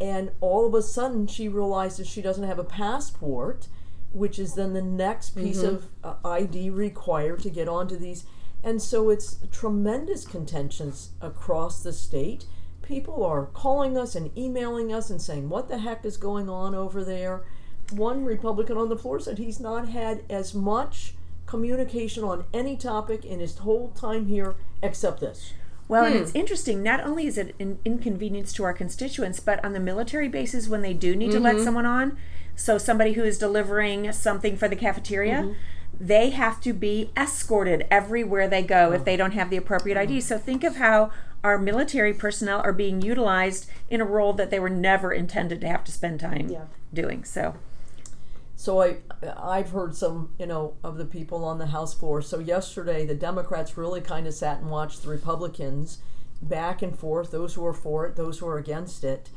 And 0.00 0.30
all 0.40 0.66
of 0.66 0.74
a 0.74 0.82
sudden, 0.82 1.26
she 1.26 1.48
realizes 1.48 2.08
she 2.08 2.22
doesn't 2.22 2.46
have 2.46 2.58
a 2.58 2.64
passport, 2.64 3.68
which 4.12 4.38
is 4.38 4.54
then 4.54 4.72
the 4.72 4.82
next 4.82 5.30
piece 5.30 5.62
of 5.62 5.86
uh, 6.02 6.14
ID 6.24 6.70
required 6.70 7.40
to 7.40 7.50
get 7.50 7.68
onto 7.68 7.96
these. 7.96 8.24
And 8.62 8.80
so 8.80 9.10
it's 9.10 9.38
tremendous 9.50 10.26
contentions 10.26 11.10
across 11.20 11.82
the 11.82 11.92
state. 11.92 12.46
People 12.82 13.24
are 13.24 13.46
calling 13.46 13.96
us 13.96 14.14
and 14.14 14.36
emailing 14.36 14.92
us 14.92 15.10
and 15.10 15.20
saying, 15.20 15.48
What 15.48 15.68
the 15.68 15.78
heck 15.78 16.04
is 16.04 16.16
going 16.16 16.48
on 16.48 16.74
over 16.74 17.04
there? 17.04 17.44
One 17.92 18.24
Republican 18.24 18.76
on 18.76 18.88
the 18.88 18.98
floor 18.98 19.20
said 19.20 19.38
he's 19.38 19.60
not 19.60 19.88
had 19.88 20.24
as 20.30 20.54
much 20.54 21.14
communication 21.46 22.22
on 22.22 22.44
any 22.54 22.76
topic 22.76 23.24
in 23.24 23.40
his 23.40 23.58
whole 23.58 23.90
time 23.90 24.26
here 24.26 24.54
except 24.82 25.20
this. 25.20 25.52
Well, 25.90 26.04
and 26.04 26.14
it's 26.14 26.30
hmm. 26.30 26.38
interesting. 26.38 26.84
Not 26.84 27.00
only 27.00 27.26
is 27.26 27.36
it 27.36 27.52
an 27.58 27.80
inconvenience 27.84 28.52
to 28.52 28.62
our 28.62 28.72
constituents, 28.72 29.40
but 29.40 29.62
on 29.64 29.72
the 29.72 29.80
military 29.80 30.28
bases, 30.28 30.68
when 30.68 30.82
they 30.82 30.94
do 30.94 31.16
need 31.16 31.32
to 31.32 31.40
let 31.40 31.56
mm-hmm. 31.56 31.64
someone 31.64 31.84
on, 31.84 32.16
so 32.54 32.78
somebody 32.78 33.14
who 33.14 33.24
is 33.24 33.38
delivering 33.38 34.12
something 34.12 34.56
for 34.56 34.68
the 34.68 34.76
cafeteria, 34.76 35.42
mm-hmm. 35.42 35.52
they 35.98 36.30
have 36.30 36.60
to 36.60 36.72
be 36.72 37.10
escorted 37.16 37.88
everywhere 37.90 38.46
they 38.46 38.62
go 38.62 38.92
if 38.92 39.00
oh. 39.00 39.04
they 39.04 39.16
don't 39.16 39.32
have 39.32 39.50
the 39.50 39.56
appropriate 39.56 39.98
ID. 39.98 40.18
Mm-hmm. 40.18 40.20
So 40.20 40.38
think 40.38 40.62
of 40.62 40.76
how 40.76 41.10
our 41.42 41.58
military 41.58 42.14
personnel 42.14 42.60
are 42.60 42.72
being 42.72 43.02
utilized 43.02 43.68
in 43.88 44.00
a 44.00 44.04
role 44.04 44.32
that 44.34 44.50
they 44.50 44.60
were 44.60 44.70
never 44.70 45.12
intended 45.12 45.60
to 45.62 45.66
have 45.66 45.82
to 45.82 45.90
spend 45.90 46.20
time 46.20 46.54
doing. 46.94 47.24
So, 47.24 47.56
So 48.60 48.82
I, 48.82 48.98
I've 49.38 49.70
heard 49.70 49.96
some, 49.96 50.34
you 50.38 50.44
know, 50.44 50.74
of 50.84 50.98
the 50.98 51.06
people 51.06 51.46
on 51.46 51.56
the 51.56 51.68
House 51.68 51.94
floor. 51.94 52.20
So 52.20 52.38
yesterday, 52.40 53.06
the 53.06 53.14
Democrats 53.14 53.78
really 53.78 54.02
kind 54.02 54.26
of 54.26 54.34
sat 54.34 54.58
and 54.58 54.68
watched 54.68 55.02
the 55.02 55.08
Republicans 55.08 56.02
back 56.42 56.82
and 56.82 56.94
forth. 56.94 57.30
Those 57.30 57.54
who 57.54 57.64
are 57.64 57.72
for 57.72 58.04
it, 58.04 58.16
those 58.16 58.38
who 58.38 58.46
are 58.46 58.58
against 58.58 59.02
it. 59.02 59.30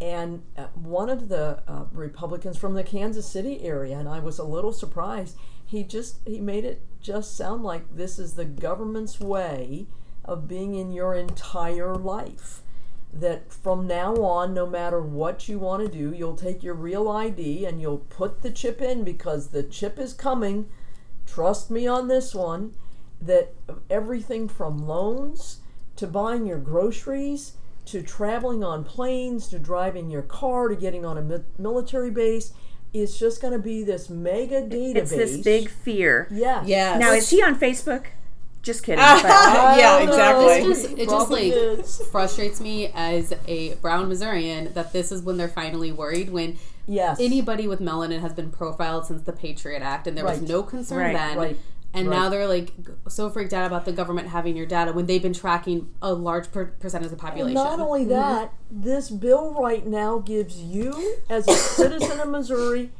And 0.00 0.42
uh, 0.56 0.68
one 0.72 1.10
of 1.10 1.28
the 1.28 1.62
uh, 1.68 1.84
Republicans 1.92 2.56
from 2.56 2.72
the 2.72 2.82
Kansas 2.82 3.28
City 3.28 3.62
area, 3.62 3.98
and 3.98 4.08
I 4.08 4.20
was 4.20 4.38
a 4.38 4.44
little 4.44 4.72
surprised. 4.72 5.36
He 5.66 5.84
just 5.84 6.20
he 6.24 6.40
made 6.40 6.64
it 6.64 6.80
just 7.02 7.36
sound 7.36 7.64
like 7.64 7.94
this 7.94 8.18
is 8.18 8.36
the 8.36 8.46
government's 8.46 9.20
way 9.20 9.86
of 10.24 10.48
being 10.48 10.76
in 10.76 10.92
your 10.92 11.12
entire 11.14 11.94
life 11.94 12.61
that 13.12 13.52
from 13.52 13.86
now 13.86 14.14
on, 14.16 14.54
no 14.54 14.66
matter 14.66 15.00
what 15.00 15.48
you 15.48 15.58
want 15.58 15.82
to 15.84 15.88
do, 15.88 16.16
you'll 16.16 16.36
take 16.36 16.62
your 16.62 16.74
real 16.74 17.08
ID 17.08 17.66
and 17.66 17.80
you'll 17.80 17.98
put 17.98 18.42
the 18.42 18.50
chip 18.50 18.80
in 18.80 19.04
because 19.04 19.48
the 19.48 19.62
chip 19.62 19.98
is 19.98 20.14
coming. 20.14 20.66
Trust 21.26 21.70
me 21.70 21.86
on 21.86 22.08
this 22.08 22.34
one. 22.34 22.74
That 23.20 23.54
everything 23.88 24.48
from 24.48 24.86
loans 24.86 25.60
to 25.96 26.06
buying 26.06 26.46
your 26.46 26.58
groceries 26.58 27.52
to 27.84 28.02
traveling 28.02 28.64
on 28.64 28.84
planes 28.84 29.48
to 29.48 29.58
driving 29.58 30.10
your 30.10 30.22
car 30.22 30.68
to 30.68 30.76
getting 30.76 31.04
on 31.04 31.18
a 31.18 31.42
military 31.60 32.10
base 32.10 32.52
is 32.92 33.18
just 33.18 33.40
going 33.40 33.52
to 33.52 33.58
be 33.58 33.82
this 33.82 34.10
mega 34.10 34.62
database. 34.62 34.96
it's 34.96 35.10
this 35.10 35.36
big 35.38 35.68
fear. 35.68 36.28
Yeah. 36.30 36.62
Yes. 36.64 37.00
Now, 37.00 37.12
is 37.12 37.30
he 37.30 37.42
on 37.42 37.58
Facebook? 37.58 38.06
Just 38.62 38.84
kidding. 38.84 38.98
but- 39.04 39.24
yeah, 39.24 39.98
exactly. 39.98 40.46
It 40.46 40.64
just, 40.64 40.98
it 40.98 41.08
just 41.08 41.30
like 41.30 42.08
frustrates 42.10 42.60
me 42.60 42.90
as 42.94 43.32
a 43.48 43.74
brown 43.76 44.08
Missourian 44.08 44.72
that 44.74 44.92
this 44.92 45.10
is 45.12 45.22
when 45.22 45.36
they're 45.36 45.48
finally 45.48 45.92
worried 45.92 46.30
when 46.30 46.58
Yes. 46.86 47.18
anybody 47.20 47.68
with 47.68 47.80
melanin 47.80 48.20
has 48.20 48.32
been 48.32 48.50
profiled 48.50 49.06
since 49.06 49.22
the 49.22 49.32
Patriot 49.32 49.82
Act 49.82 50.06
and 50.08 50.16
there 50.16 50.24
was 50.24 50.40
no 50.42 50.62
concern 50.64 50.98
Right, 50.98 51.12
then. 51.12 51.38
right, 51.38 51.58
And 51.94 52.08
right. 52.08 52.16
now 52.16 52.28
they're 52.28 52.48
like 52.48 52.72
so 53.08 53.30
freaked 53.30 53.52
out 53.52 53.66
about 53.66 53.84
the 53.84 53.92
government 53.92 54.28
having 54.28 54.56
your 54.56 54.66
data 54.66 54.92
when 54.92 55.06
they've 55.06 55.22
been 55.22 55.32
tracking 55.32 55.92
a 56.02 56.12
large 56.12 56.50
per- 56.50 56.66
percentage 56.80 57.06
of 57.06 57.10
the 57.12 57.16
population. 57.16 57.54
Not 57.54 57.78
only 57.78 58.00
mm-hmm. 58.00 58.10
that, 58.10 58.52
this 58.70 59.10
bill 59.10 59.54
right 59.54 59.86
now 59.86 60.18
gives 60.18 60.58
you, 60.60 61.18
as 61.30 61.46
a 61.46 61.54
citizen 61.54 62.18
of 62.18 62.28
Missouri, 62.28 62.90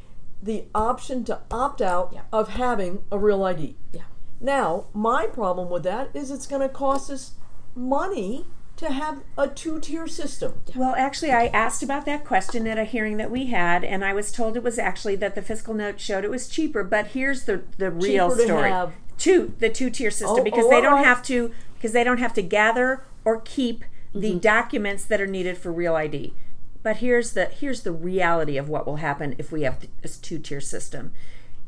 the 0.40 0.64
option 0.74 1.24
to 1.24 1.40
opt 1.50 1.82
out 1.82 2.10
Yeah. 2.12 2.22
of 2.32 2.50
having 2.50 3.02
a 3.10 3.18
real 3.18 3.42
ID. 3.44 3.76
Yeah. 3.92 4.02
Now, 4.42 4.86
my 4.92 5.26
problem 5.26 5.70
with 5.70 5.84
that 5.84 6.10
is 6.12 6.30
it's 6.30 6.48
going 6.48 6.62
to 6.62 6.68
cost 6.68 7.10
us 7.10 7.32
money 7.76 8.44
to 8.76 8.90
have 8.90 9.22
a 9.38 9.46
two 9.46 9.78
tier 9.78 10.08
system. 10.08 10.60
Well, 10.74 10.94
actually, 10.96 11.30
I 11.30 11.46
asked 11.46 11.82
about 11.82 12.04
that 12.06 12.24
question 12.24 12.66
at 12.66 12.78
a 12.78 12.84
hearing 12.84 13.16
that 13.18 13.30
we 13.30 13.46
had, 13.46 13.84
and 13.84 14.04
I 14.04 14.12
was 14.12 14.32
told 14.32 14.56
it 14.56 14.62
was 14.64 14.78
actually 14.78 15.14
that 15.16 15.36
the 15.36 15.42
fiscal 15.42 15.74
note 15.74 16.00
showed 16.00 16.24
it 16.24 16.30
was 16.30 16.48
cheaper. 16.48 16.82
But 16.82 17.08
here's 17.08 17.44
the 17.44 17.62
the 17.78 17.90
real 17.90 18.30
Cheaper 18.30 18.40
to 18.40 18.46
story: 18.46 18.70
have- 18.70 18.94
two 19.16 19.54
the 19.60 19.70
two 19.70 19.90
tier 19.90 20.10
system 20.10 20.40
Oh, 20.40 20.44
because 20.44 20.64
oh, 20.64 20.70
they 20.70 20.80
don't 20.80 20.94
right. 20.94 21.04
have 21.04 21.22
to 21.24 21.52
because 21.74 21.92
they 21.92 22.02
don't 22.02 22.18
have 22.18 22.34
to 22.34 22.42
gather 22.42 23.04
or 23.24 23.40
keep 23.40 23.84
the 24.12 24.30
mm-hmm. 24.30 24.38
documents 24.38 25.04
that 25.04 25.20
are 25.20 25.26
needed 25.26 25.56
for 25.56 25.72
real 25.72 25.94
ID. 25.94 26.34
But 26.82 26.96
here's 26.96 27.32
the 27.34 27.46
here's 27.46 27.82
the 27.82 27.92
reality 27.92 28.56
of 28.56 28.68
what 28.68 28.86
will 28.86 28.96
happen 28.96 29.36
if 29.38 29.52
we 29.52 29.62
have 29.62 29.86
this 30.02 30.16
two 30.16 30.40
tier 30.40 30.60
system. 30.60 31.12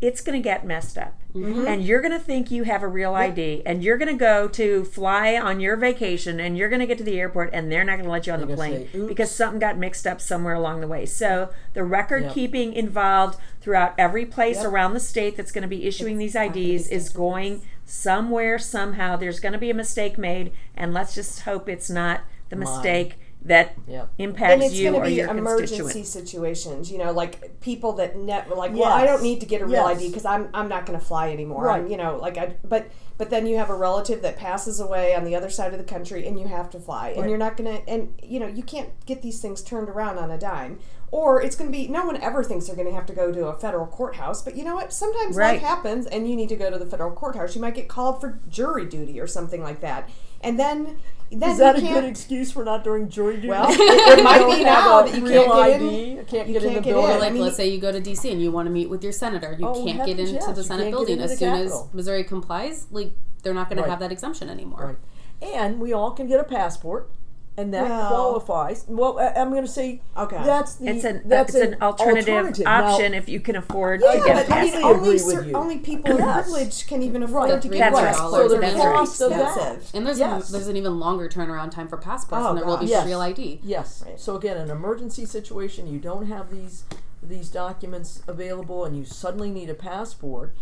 It's 0.00 0.20
going 0.20 0.38
to 0.38 0.42
get 0.42 0.66
messed 0.66 0.98
up, 0.98 1.18
and 1.35 1.83
you're 1.83 2.02
going 2.02 2.12
to 2.12 2.18
think 2.18 2.50
you 2.50 2.64
have 2.64 2.83
a 2.83 2.88
real 2.88 3.14
ID, 3.14 3.62
and 3.64 3.83
you're 3.83 3.96
going 3.96 4.12
to 4.12 4.18
go 4.18 4.46
to 4.48 4.85
fly 4.85 5.37
on 5.37 5.61
your 5.61 5.76
vacation, 5.76 6.38
and 6.40 6.59
you're 6.59 6.68
going 6.68 6.80
to 6.80 6.87
get 6.87 6.98
to 6.98 7.04
the 7.04 7.18
airport, 7.18 7.50
and 7.54 7.72
they're 7.72 7.85
not 7.85 7.92
going 7.94 8.04
to 8.04 8.11
let 8.11 8.26
you 8.26 8.33
on 8.35 8.40
the 8.40 8.46
They're 8.46 8.57
gonna 8.57 8.68
plane 8.70 8.88
say, 8.92 9.07
because 9.07 9.30
something 9.30 9.59
got 9.61 9.78
mixed 9.78 10.07
up 10.07 10.20
somewhere 10.20 10.54
along 10.54 10.80
the 10.83 10.88
way. 10.88 11.07
So 11.07 11.50
the 11.72 11.85
record 11.85 12.24
Yep. 12.24 12.35
keeping 12.35 12.72
involved 12.74 13.38
throughout 13.62 13.94
every 13.96 14.26
place 14.26 14.57
Yep. 14.59 14.66
around 14.66 14.92
the 14.94 15.00
state 15.00 15.37
that's 15.37 15.52
going 15.52 15.62
to 15.62 15.68
be 15.68 15.87
issuing 15.87 16.18
these 16.18 16.37
IDs 16.37 16.88
is 16.88 17.09
going 17.09 17.62
somewhere 17.87 18.59
somehow. 18.59 19.16
There's 19.16 19.40
going 19.40 19.52
to 19.54 19.59
be 19.59 19.70
a 19.70 19.74
mistake 19.74 20.18
made, 20.18 20.52
and 20.76 20.92
let's 20.92 21.14
just 21.14 21.40
hope 21.40 21.68
it's 21.68 21.88
not 21.88 22.20
the 22.50 22.57
mistake 22.57 23.16
that 23.46 23.74
Yep. 23.87 24.09
impacts 24.18 24.52
and 24.54 24.62
it's 24.62 24.74
you 24.74 24.90
going 24.90 24.94
to 24.94 25.07
or 25.07 25.11
be 25.11 25.14
your 25.16 25.28
emergency 25.28 26.02
situations 26.02 26.90
you 26.90 26.96
know 26.98 27.12
like 27.12 27.61
people 27.61 27.92
that 27.94 28.16
net 28.16 28.48
like 28.57 28.72
well 28.72 28.85
i 28.85 29.04
don't 29.04 29.22
need 29.22 29.40
to 29.40 29.46
get 29.46 29.61
a 29.61 29.66
real 29.66 29.74
Yes. 29.88 29.98
id 30.00 30.09
because 30.09 30.24
i'm 30.24 30.48
i'm 30.54 30.68
not 30.68 30.87
going 30.87 30.98
to 30.98 31.04
fly 31.04 31.30
anymore 31.30 31.64
Right. 31.64 31.83
I'm, 31.83 31.90
you 31.90 31.96
know 31.98 32.16
like 32.16 32.38
i 32.38 32.54
but 32.64 32.88
but 33.18 33.28
then 33.30 33.46
you 33.46 33.59
have 33.59 33.68
a 33.70 33.74
relative 33.74 34.22
that 34.22 34.37
passes 34.38 34.80
away 34.80 35.14
on 35.14 35.24
the 35.24 35.37
other 35.37 35.50
side 35.50 35.72
of 35.72 35.78
the 35.78 35.85
country 35.85 36.26
and 36.26 36.38
you 36.40 36.46
have 36.48 36.70
to 36.70 36.80
fly 36.80 37.11
and 37.11 37.28
you're 37.28 37.38
not 37.38 37.57
going 37.59 37.70
to 37.76 37.88
and 37.88 38.14
you 38.22 38.40
know 38.40 38.46
you 38.46 38.62
can't 38.62 38.88
get 39.04 39.20
these 39.22 39.40
things 39.40 39.62
turned 39.62 39.88
around 39.90 40.18
on 40.18 40.30
a 40.30 40.38
dime 40.38 40.78
or 41.11 41.40
it's 41.42 41.54
going 41.54 41.70
to 41.70 41.76
be 41.76 41.87
no 41.87 42.04
one 42.07 42.20
ever 42.22 42.42
thinks 42.42 42.66
they're 42.66 42.74
going 42.74 42.88
to 42.88 42.94
have 42.94 43.07
to 43.07 43.12
go 43.12 43.30
to 43.30 43.46
a 43.46 43.52
federal 43.54 43.87
courthouse 43.87 44.40
but 44.42 44.57
you 44.57 44.64
know 44.64 44.74
what 44.76 44.90
sometimes 44.92 45.37
Right. 45.37 45.52
life 45.54 45.61
happens 45.61 46.07
and 46.07 46.28
you 46.28 46.35
need 46.35 46.48
to 46.48 46.57
go 46.57 46.70
to 46.70 46.78
the 46.78 46.87
federal 46.87 47.12
courthouse 47.12 47.54
you 47.54 47.61
might 47.61 47.74
get 47.74 47.88
called 47.88 48.20
for 48.22 48.40
jury 48.48 48.87
duty 48.87 49.20
or 49.20 49.26
something 49.26 49.62
like 49.62 49.80
that 49.83 50.09
and 50.40 50.59
then 50.59 50.96
then 51.30 51.50
Is 51.50 51.58
that 51.58 51.76
a 51.76 51.80
good 51.80 52.04
excuse 52.04 52.52
for 52.52 52.64
not 52.64 52.84
doing 52.84 53.08
jury 53.08 53.37
duty? 53.37 53.48
Well, 53.48 53.66
it- 53.70 54.18
it 54.18 54.22
might 54.22 54.46
be 54.56 54.62
now 54.64 55.02
that 55.02 55.14
you 55.14 55.22
can't 55.22 55.52
get 55.52 55.80
in. 55.80 55.88
ID, 55.88 56.04
you 56.16 56.24
can't 56.24 56.48
You 56.48 56.52
get 56.54 56.62
in 56.64 56.70
can't 56.72 56.84
the 56.84 56.90
get 56.90 56.90
in. 56.90 56.94
building. 56.94 57.10
I 57.16 57.18
Like, 57.18 57.32
mean- 57.32 57.42
let's 57.42 57.56
say 57.56 57.68
you 57.68 57.80
go 57.80 57.90
to 57.92 58.00
DC 58.00 58.30
and 58.30 58.40
you 58.42 58.50
want 58.52 58.66
to 58.66 58.70
meet 58.72 58.88
with 58.90 59.02
your 59.02 59.12
senator. 59.12 59.56
You 59.58 59.66
Oh, 59.68 59.84
can't 59.84 59.98
get 60.06 60.18
into 60.18 60.32
yes, 60.34 60.46
the 60.46 60.62
Senate 60.64 60.90
building 60.90 61.20
as 61.20 61.38
soon 61.38 61.50
Capitol. 61.50 61.88
as 61.88 61.94
Missouri 61.94 62.24
complies. 62.24 62.87
Like, 62.90 63.12
they're 63.42 63.54
not 63.54 63.68
going 63.68 63.78
Right. 63.78 63.84
to 63.87 63.90
have 63.90 64.00
that 64.00 64.12
exemption 64.12 64.48
anymore. 64.48 64.96
Right. 65.42 65.54
And 65.54 65.80
we 65.80 65.92
all 65.92 66.12
can 66.12 66.26
get 66.28 66.40
a 66.40 66.44
passport, 66.44 67.10
and 67.56 67.72
that 67.72 67.88
Well- 67.88 68.08
qualifies. 68.08 68.84
Well, 68.88 69.18
I- 69.18 69.28
I'm 69.40 69.50
going 69.50 69.64
to 69.64 69.70
say 69.70 70.00
Okay. 70.16 70.42
that's 70.44 70.74
the 70.74 70.88
It's 70.88 71.04
an 71.04 71.22
that's 71.24 71.54
it's 71.54 71.64
an 71.64 71.80
alternative, 71.80 72.58
Now, 72.64 72.92
option 72.94 73.14
if 73.14 73.28
you 73.28 73.38
can 73.40 73.54
afford 73.56 74.00
Yeah, 74.02 74.12
to 74.12 74.18
get 74.18 74.44
a 74.46 74.48
but 74.48 74.56
I 74.56 74.62
mean, 74.64 74.72
passport. 74.72 74.96
only, 74.96 74.98
agree 75.16 75.24
with 75.24 75.34
cer- 75.34 75.42
you. 75.44 75.54
only 75.56 75.78
people 75.78 76.12
of 76.14 76.18
Yes. 76.18 76.42
privilege 76.50 76.86
can 76.88 77.02
even 77.02 77.22
afford 77.22 77.50
Right. 77.50 77.62
to 77.62 77.68
get 77.68 77.78
That's 77.78 77.94
one. 77.94 78.04
right. 78.04 78.16
So 78.16 78.30
So 78.30 78.42
the 78.48 78.54
the 78.56 78.60
They're 78.60 78.72
cost 78.92 79.20
of 79.20 79.30
that. 79.30 79.78
And 79.94 80.04
there's 80.06 80.18
Yes. 80.18 80.48
a, 80.48 80.52
there's 80.52 80.66
an 80.68 80.76
even 80.76 80.98
longer 80.98 81.28
turnaround 81.28 81.70
time 81.70 81.86
for 81.86 81.96
passports 81.96 82.42
Oh, 82.44 82.48
than 82.48 82.56
there 82.56 82.64
will 82.66 82.78
be. 82.78 82.86
Yes. 82.86 83.06
real 83.06 83.20
ID. 83.20 83.60
Yes. 83.62 84.02
Right. 84.04 84.18
So 84.20 84.34
again, 84.36 84.56
an 84.56 84.70
emergency 84.70 85.24
situation, 85.24 85.86
you 85.86 85.98
don't 85.98 86.26
have 86.26 86.50
these 86.50 86.84
these 87.22 87.48
documents 87.48 88.20
available, 88.28 88.84
and 88.84 88.94
you 88.98 89.04
suddenly 89.06 89.50
need 89.50 89.70
a 89.70 89.74
passport. 89.74 90.52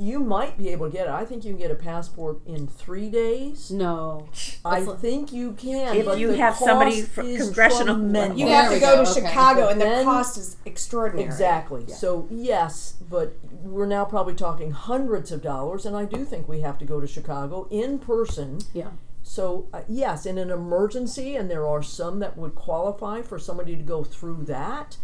You 0.00 0.18
might 0.20 0.56
be 0.56 0.70
able 0.70 0.86
to 0.86 0.92
get 0.92 1.06
it. 1.08 1.10
I 1.12 1.26
think 1.26 1.44
you 1.44 1.50
can 1.52 1.60
get 1.60 1.70
a 1.70 1.74
passport 1.74 2.38
in 2.46 2.66
three 2.66 3.10
days. 3.10 3.70
No. 3.70 4.28
I 4.64 4.80
That's- 4.80 5.00
think 5.00 5.30
you 5.30 5.52
can. 5.52 5.94
If 5.94 6.06
but 6.06 6.18
you 6.18 6.28
the 6.28 6.38
have 6.38 6.56
somebody 6.56 7.02
from 7.02 7.36
congressional- 7.36 7.96
tremendous. 7.96 8.38
You 8.38 8.46
have 8.48 8.72
to 8.72 8.80
go, 8.80 8.96
go, 8.96 9.04
to 9.04 9.10
okay. 9.10 9.20
Chicago, 9.28 9.60
But 9.66 9.72
and 9.72 9.80
the 9.82 10.04
cost 10.04 10.38
is 10.38 10.56
extraordinary. 10.64 11.26
Exactly. 11.28 11.86
So 11.88 12.26
yes, 12.30 12.94
but 13.10 13.34
we're 13.62 13.84
now 13.86 14.06
probably 14.06 14.34
talking 14.34 14.70
hundreds 14.70 15.30
of 15.32 15.42
dollars, 15.42 15.84
and 15.84 15.94
I 15.94 16.06
do 16.06 16.24
think 16.24 16.48
we 16.48 16.62
have 16.62 16.78
to 16.78 16.86
go 16.86 16.98
to 16.98 17.06
Chicago 17.06 17.68
in 17.70 17.98
person. 17.98 18.60
Yeah. 18.72 18.88
So 19.22 19.66
uh, 19.74 19.82
yes, 19.86 20.24
in 20.24 20.38
an 20.38 20.50
emergency, 20.50 21.36
and 21.36 21.50
there 21.50 21.66
are 21.66 21.82
some 21.82 22.20
that 22.20 22.38
would 22.38 22.54
qualify 22.54 23.20
for 23.20 23.38
somebody 23.38 23.76
to 23.76 23.82
go 23.82 24.02
through 24.02 24.44
that. 24.44 24.96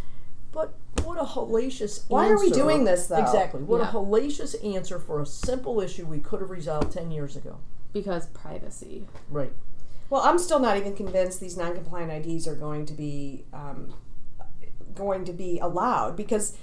But 0.53 0.75
what 1.05 1.19
a 1.19 1.25
hellacious 1.25 2.05
Why 2.09 2.29
are 2.29 2.39
we 2.39 2.47
answer. 2.47 2.61
doing 2.61 2.85
this, 2.85 3.07
though? 3.07 3.19
Exactly. 3.19 3.63
What 3.63 3.81
Yeah. 3.81 3.89
a 3.91 3.93
hellacious 3.93 4.55
answer 4.75 4.99
for 4.99 5.21
a 5.21 5.27
simple 5.27 5.81
issue 5.81 6.07
we 6.07 6.19
could 6.21 6.41
have 6.41 6.51
resolved 6.51 6.93
ten 6.93 7.11
years 7.11 7.37
ago. 7.37 7.59
Because 7.93 8.27
privacy. 8.27 9.07
Right. 9.31 9.53
Well, 10.11 10.23
I'm 10.23 10.39
still 10.39 10.61
not 10.61 10.77
even 10.77 10.95
convinced 10.95 11.41
these 11.41 11.57
non-compliant 11.57 12.13
IDs 12.13 12.47
are 12.47 12.55
going 12.55 12.87
to 12.87 12.93
be 12.95 13.45
um, 13.53 13.95
going 14.95 15.25
to 15.25 15.33
be 15.33 15.59
allowed 15.59 16.17
because 16.17 16.57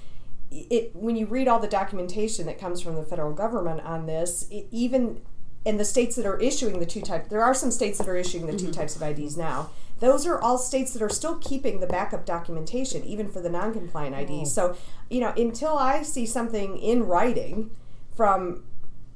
it 0.50 0.94
when 0.94 1.16
you 1.16 1.26
read 1.26 1.48
all 1.48 1.58
the 1.58 1.68
documentation 1.68 2.46
that 2.46 2.58
comes 2.58 2.80
from 2.80 2.94
the 2.96 3.02
federal 3.02 3.32
government 3.32 3.80
on 3.82 4.06
this, 4.06 4.46
it, 4.50 4.66
even 4.70 5.20
in 5.64 5.78
the 5.78 5.84
states 5.84 6.16
that 6.16 6.26
are 6.26 6.38
issuing 6.40 6.78
the 6.78 6.86
two 6.86 7.00
types, 7.00 7.28
there 7.28 7.42
are 7.42 7.54
some 7.54 7.70
states 7.70 7.98
that 7.98 8.08
are 8.08 8.16
issuing 8.16 8.46
the 8.46 8.56
two 8.56 8.70
types 8.70 8.94
of 8.96 9.02
IDs 9.02 9.36
now. 9.36 9.70
Those 10.00 10.26
are 10.26 10.40
all 10.40 10.58
states 10.58 10.92
that 10.92 11.02
are 11.02 11.08
still 11.08 11.38
keeping 11.38 11.80
the 11.80 11.86
backup 11.86 12.26
documentation, 12.26 13.04
even 13.04 13.28
for 13.28 13.40
the 13.40 13.48
non-compliant 13.48 14.30
IDs. 14.30 14.52
So, 14.52 14.76
you 15.08 15.20
know, 15.20 15.32
until 15.36 15.78
I 15.78 16.02
see 16.02 16.26
something 16.26 16.76
in 16.78 17.04
writing 17.04 17.70
from 18.14 18.64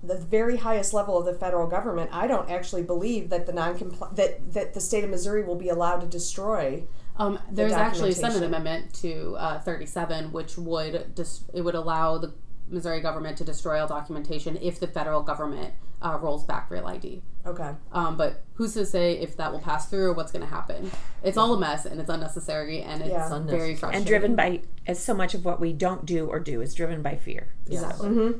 the 0.02 0.16
very 0.16 0.58
highest 0.58 0.94
level 0.94 1.18
of 1.18 1.26
the 1.26 1.34
federal 1.34 1.66
government, 1.66 2.10
I 2.12 2.26
don't 2.26 2.48
actually 2.48 2.84
believe 2.84 3.30
that 3.30 3.46
the 3.46 3.52
non 3.52 3.76
that 4.12 4.52
that 4.52 4.74
the 4.74 4.80
state 4.80 5.02
of 5.02 5.10
Missouri 5.10 5.42
will 5.42 5.56
be 5.56 5.68
allowed 5.68 6.00
to 6.00 6.06
destroy. 6.06 6.84
Um, 7.16 7.40
there's 7.50 7.72
actually 7.72 8.10
a 8.10 8.14
Senate 8.14 8.44
amendment 8.44 8.94
to 9.02 9.34
uh, 9.36 9.58
37, 9.58 10.30
which 10.30 10.56
would 10.56 11.16
dis- 11.16 11.42
it 11.52 11.62
would 11.62 11.74
allow 11.74 12.18
the 12.18 12.32
Missouri 12.68 13.00
government 13.00 13.36
to 13.38 13.44
destroy 13.44 13.80
all 13.80 13.88
documentation 13.88 14.56
if 14.62 14.78
the 14.78 14.86
federal 14.86 15.22
government 15.22 15.74
uh, 16.02 16.18
rolls 16.20 16.44
back 16.44 16.70
Real 16.70 16.86
ID. 16.86 17.22
Okay. 17.46 17.70
Um, 17.92 18.16
but 18.16 18.42
who's 18.54 18.74
to 18.74 18.84
say 18.84 19.14
if 19.18 19.36
that 19.38 19.50
will 19.52 19.60
pass 19.60 19.88
through 19.88 20.06
or 20.08 20.12
what's 20.12 20.30
going 20.32 20.44
to 20.44 20.50
happen? 20.50 20.90
It's 21.22 21.38
all 21.38 21.54
a 21.54 21.58
mess 21.58 21.86
and 21.86 21.98
it's 22.00 22.10
unnecessary 22.10 22.82
and 22.82 23.00
it's 23.00 23.10
Yeah. 23.10 23.26
very 23.28 23.36
Unnecessary. 23.40 23.74
frustrating. 23.76 23.96
and 23.96 24.06
driven 24.06 24.36
by 24.36 24.60
as 24.86 25.02
so 25.02 25.14
much 25.14 25.34
of 25.34 25.44
what 25.44 25.58
we 25.60 25.72
don't 25.72 26.04
do 26.04 26.26
or 26.26 26.40
do 26.40 26.60
is 26.60 26.74
driven 26.74 27.00
by 27.02 27.16
fear. 27.16 27.48
Exactly. 27.66 28.34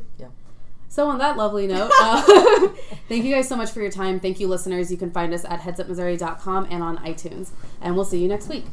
So 0.90 1.06
on 1.08 1.18
that 1.18 1.36
lovely 1.36 1.66
note, 1.74 1.90
uh, 2.00 2.68
thank 3.08 3.24
you 3.24 3.34
guys 3.34 3.48
so 3.48 3.56
much 3.56 3.70
for 3.70 3.80
your 3.80 3.90
time. 3.90 4.20
Thank 4.20 4.40
you, 4.40 4.48
listeners. 4.48 4.90
You 4.90 4.96
can 4.98 5.10
find 5.10 5.32
us 5.34 5.44
at 5.44 5.60
headsupmissouri.com 5.60 6.66
and 6.70 6.82
on 6.82 6.98
iTunes. 6.98 7.50
And 7.80 7.94
we'll 7.94 8.04
see 8.04 8.20
you 8.22 8.28
next 8.28 8.48
week. 8.48 8.64